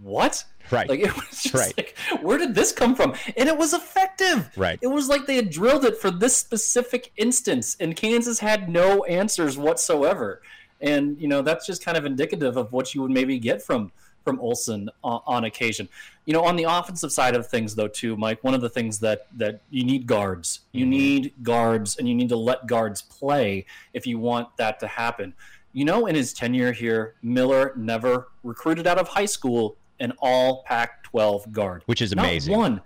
What? 0.03 0.43
Right. 0.69 0.87
Like 0.87 0.99
it 0.99 1.15
was 1.15 1.41
just 1.43 1.55
Right. 1.55 1.73
like, 1.77 1.97
where 2.21 2.37
did 2.37 2.53
this 2.53 2.71
come 2.71 2.93
from? 2.93 3.15
And 3.35 3.49
it 3.49 3.57
was 3.57 3.73
effective. 3.73 4.49
Right. 4.55 4.77
It 4.81 4.87
was 4.87 5.07
like 5.09 5.25
they 5.25 5.37
had 5.37 5.49
drilled 5.49 5.85
it 5.85 5.97
for 5.97 6.11
this 6.11 6.35
specific 6.35 7.11
instance, 7.17 7.75
and 7.79 7.95
Kansas 7.95 8.39
had 8.39 8.69
no 8.69 9.03
answers 9.05 9.57
whatsoever. 9.57 10.41
And 10.81 11.19
you 11.19 11.27
know 11.27 11.41
that's 11.41 11.65
just 11.65 11.83
kind 11.83 11.97
of 11.97 12.05
indicative 12.05 12.57
of 12.57 12.71
what 12.71 12.93
you 12.93 13.01
would 13.01 13.09
maybe 13.11 13.39
get 13.39 13.63
from 13.63 13.91
from 14.27 14.39
Olson 14.41 14.89
on, 15.05 15.21
on 15.25 15.43
occasion. 15.45 15.87
You 16.25 16.33
know, 16.33 16.43
on 16.43 16.57
the 16.57 16.65
offensive 16.65 17.13
side 17.13 17.33
of 17.33 17.47
things, 17.47 17.75
though, 17.75 17.87
too, 17.87 18.17
Mike. 18.17 18.43
One 18.43 18.53
of 18.53 18.59
the 18.59 18.69
things 18.69 18.99
that 18.99 19.27
that 19.37 19.61
you 19.69 19.85
need 19.85 20.05
guards. 20.05 20.59
You 20.73 20.83
mm-hmm. 20.83 20.89
need 20.89 21.33
guards, 21.43 21.97
and 21.97 22.09
you 22.09 22.13
need 22.13 22.29
to 22.29 22.35
let 22.35 22.67
guards 22.67 23.01
play 23.01 23.65
if 23.93 24.05
you 24.05 24.19
want 24.19 24.49
that 24.57 24.81
to 24.81 24.87
happen. 24.87 25.33
You 25.71 25.85
know, 25.85 26.07
in 26.07 26.15
his 26.15 26.33
tenure 26.33 26.73
here, 26.73 27.15
Miller 27.21 27.73
never 27.77 28.27
recruited 28.43 28.85
out 28.85 28.97
of 28.97 29.07
high 29.07 29.25
school 29.25 29.77
an 29.99 30.11
all 30.19 30.63
Pac 30.63 31.03
12 31.03 31.51
guard, 31.53 31.83
Which 31.85 32.01
is 32.01 32.13
Not 32.13 32.25
amazing. 32.25 32.55
one, 32.55 32.81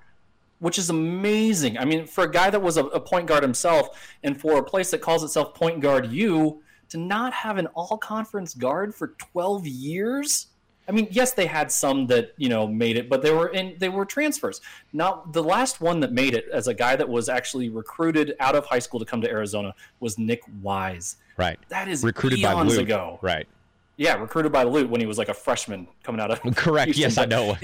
which 0.60 0.78
is 0.78 0.90
amazing. 0.90 1.78
I 1.78 1.86
mean, 1.86 2.06
for 2.06 2.26
a 2.26 2.32
guy 2.32 2.50
that 2.50 2.62
was 2.62 2.78
a, 2.78 2.86
a 2.86 3.00
point 3.00 3.28
guard 3.28 3.42
himself, 3.42 4.00
and 4.24 4.40
for 4.40 4.60
a 4.60 4.64
place 4.64 4.92
that 4.92 5.02
calls 5.02 5.24
itself 5.24 5.56
Point 5.56 5.80
Guard 5.82 6.12
U, 6.12 6.62
to 6.90 6.98
not 6.98 7.34
have 7.34 7.58
an 7.58 7.68
all 7.68 7.98
conference 7.98 8.54
guard 8.54 8.94
for 8.94 9.16
12 9.18 9.66
years. 9.66 10.48
I 10.88 10.92
mean, 10.92 11.08
yes, 11.12 11.34
they 11.34 11.46
had 11.46 11.72
some 11.72 12.08
that 12.08 12.34
you 12.38 12.50
know 12.50 12.68
made 12.68 12.98
it, 12.98 13.08
but 13.10 13.22
they 13.22 13.32
were 13.32 13.48
in 13.50 13.76
they 13.78 13.90
were 13.90 14.06
transfers. 14.06 14.62
Not 14.94 15.32
the 15.34 15.44
last 15.44 15.80
one 15.80 16.00
that 16.02 16.12
made 16.12 16.34
it 16.34 16.46
as 16.52 16.68
a 16.68 16.74
guy 16.74 16.96
that 16.96 17.08
was 17.08 17.30
actually 17.30 17.70
recruited 17.70 18.36
out 18.40 18.56
of 18.56 18.66
high 18.66 18.80
school 18.80 19.00
to 19.00 19.06
come 19.06 19.22
to 19.22 19.30
Arizona 19.30 19.74
was 20.00 20.18
Nic 20.18 20.42
Wise. 20.62 21.18
Right. 21.38 21.60
That 21.70 21.88
is 21.88 22.04
Recruited 22.04 22.42
by 22.42 22.54
Lute. 22.62 22.80
ago. 22.80 23.20
Right. 23.22 23.48
Yeah, 23.98 24.16
recruited 24.16 24.52
by 24.52 24.64
Lute 24.64 24.90
when 24.90 25.00
he 25.00 25.08
was 25.08 25.18
like 25.18 25.30
a 25.30 25.34
freshman 25.34 25.88
coming 26.04 26.20
out 26.20 26.32
of 26.32 26.42
Correct. 26.56 26.86
Houston, 26.86 27.02
yes, 27.02 27.18
I 27.18 27.26
know. 27.26 27.58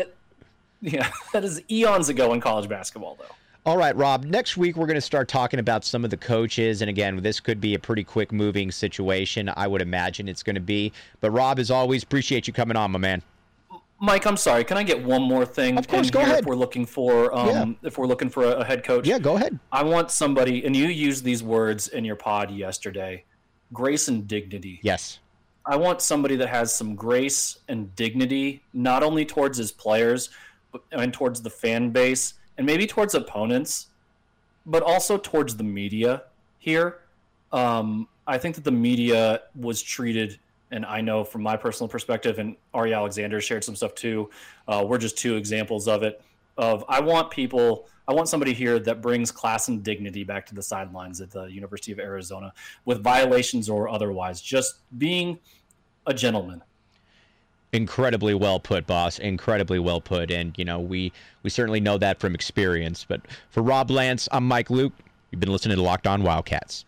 Yeah, 0.82 1.10
that 1.34 1.44
is 1.44 1.62
eons 1.72 2.10
ago 2.10 2.34
in 2.34 2.42
college 2.42 2.70
basketball, 2.70 3.18
though. 3.20 3.36
All 3.68 3.76
right, 3.76 3.94
Rob. 3.98 4.24
Next 4.24 4.56
week, 4.56 4.78
we're 4.78 4.86
going 4.86 4.96
to 4.96 5.02
start 5.02 5.28
talking 5.28 5.60
about 5.60 5.84
some 5.84 6.06
of 6.06 6.10
the 6.10 6.16
coaches. 6.16 6.82
And 6.82 6.88
again, 6.90 7.18
this 7.22 7.42
could 7.42 7.60
be 7.60 7.76
a 7.76 7.80
pretty 7.80 8.06
quick 8.06 8.32
moving 8.32 8.72
situation. 8.72 9.52
I 9.58 9.68
would 9.68 9.82
imagine 9.82 10.30
it's 10.30 10.42
going 10.42 10.56
to 10.56 10.62
be. 10.62 10.94
But, 11.20 11.32
Rob, 11.32 11.60
as 11.60 11.70
always, 11.70 12.02
appreciate 12.02 12.48
you 12.48 12.54
coming 12.54 12.78
on, 12.78 12.92
my 12.92 13.00
man. 13.00 13.22
Mike, 14.00 14.26
I'm 14.26 14.38
sorry. 14.38 14.64
Can 14.64 14.78
I 14.78 14.84
get 14.84 15.04
one 15.04 15.22
more 15.22 15.46
thing? 15.46 15.78
Of 15.78 15.86
course, 15.90 16.10
go 16.10 16.22
ahead. 16.22 16.40
If 16.40 16.46
we're 16.46 16.56
looking 16.56 16.86
for, 16.86 17.36
um, 17.38 17.48
Yeah. 17.82 17.90
if 17.90 17.98
we're 17.98 18.08
looking 18.08 18.30
for 18.30 18.46
a, 18.46 18.60
a 18.60 18.64
head 18.64 18.86
coach, 18.86 19.06
Yeah, 19.06 19.20
go 19.20 19.36
ahead. 19.36 19.60
I 19.70 19.84
want 19.84 20.12
somebody, 20.12 20.66
and 20.66 20.74
you 20.74 20.88
used 20.88 21.26
these 21.26 21.44
words 21.44 21.90
in 21.90 22.06
your 22.06 22.16
pod 22.16 22.50
yesterday: 22.52 23.26
grace 23.74 24.08
and 24.08 24.26
dignity. 24.30 24.80
Yes. 24.82 25.20
I 25.66 25.76
want 25.76 26.02
somebody 26.02 26.38
that 26.38 26.48
has 26.48 26.74
some 26.74 26.96
grace 26.96 27.58
and 27.68 27.94
dignity, 27.98 28.64
not 28.72 29.04
only 29.04 29.26
towards 29.26 29.58
his 29.58 29.74
players, 29.74 30.30
but 30.72 30.84
and 30.94 31.14
towards 31.14 31.42
the 31.42 31.50
fan 31.50 31.90
base, 31.90 32.36
and 32.58 32.66
maybe 32.66 32.88
towards 32.88 33.16
opponents, 33.16 33.88
but 34.66 34.84
also 34.84 35.18
towards 35.18 35.56
the 35.56 35.64
media 35.64 36.24
here. 36.60 37.00
Um, 37.52 38.08
I 38.26 38.38
think 38.38 38.56
that 38.56 38.64
the 38.64 38.72
media 38.72 39.42
was 39.56 39.82
treated, 39.82 40.40
and 40.72 40.86
I 40.86 41.02
know 41.02 41.24
from 41.24 41.44
my 41.44 41.56
personal 41.56 41.88
perspective, 41.88 42.40
and 42.40 42.56
Ari 42.74 42.94
Alexander 42.94 43.40
shared 43.40 43.64
some 43.64 43.76
stuff 43.76 43.96
too. 43.96 44.30
Uh, 44.68 44.86
we're 44.88 44.98
just 44.98 45.18
two 45.18 45.36
examples 45.36 45.88
of 45.88 46.04
it. 46.04 46.22
Of 46.58 46.84
I 46.90 47.00
want 47.00 47.32
people, 47.32 47.88
I 48.08 48.14
want 48.14 48.28
somebody 48.28 48.54
here 48.54 48.80
that 48.80 49.02
brings 49.02 49.32
class 49.32 49.68
and 49.68 49.84
dignity 49.84 50.24
back 50.24 50.46
to 50.48 50.56
the 50.56 50.64
sidelines 50.64 51.22
at 51.22 51.32
the 51.32 51.46
University 51.46 51.92
of 51.92 52.00
Arizona, 52.00 52.52
with 52.84 53.02
violations 53.02 53.70
or 53.70 53.88
otherwise, 53.88 54.42
just 54.42 54.80
being 54.98 55.40
a 56.06 56.14
gentleman. 56.14 56.64
Incredibly 57.74 58.34
well 58.34 58.60
put, 58.60 58.88
boss. 58.88 59.20
Incredibly 59.20 59.80
well 59.80 60.02
put. 60.02 60.32
And, 60.32 60.58
you 60.58 60.66
know, 60.66 60.80
we, 60.80 61.12
we 61.44 61.50
certainly 61.50 61.80
know 61.80 61.98
that 61.98 62.20
from 62.20 62.34
experience. 62.34 63.06
But 63.08 63.22
for 63.50 63.62
Rob 63.62 63.92
Lance, 63.92 64.30
I'm 64.32 64.48
Mike 64.48 64.70
Luke. 64.70 64.94
You've 65.32 65.42
been 65.42 65.52
listening 65.52 65.76
to 65.76 65.84
Locked 65.84 66.08
On 66.08 66.24
Wildcats. 66.24 66.86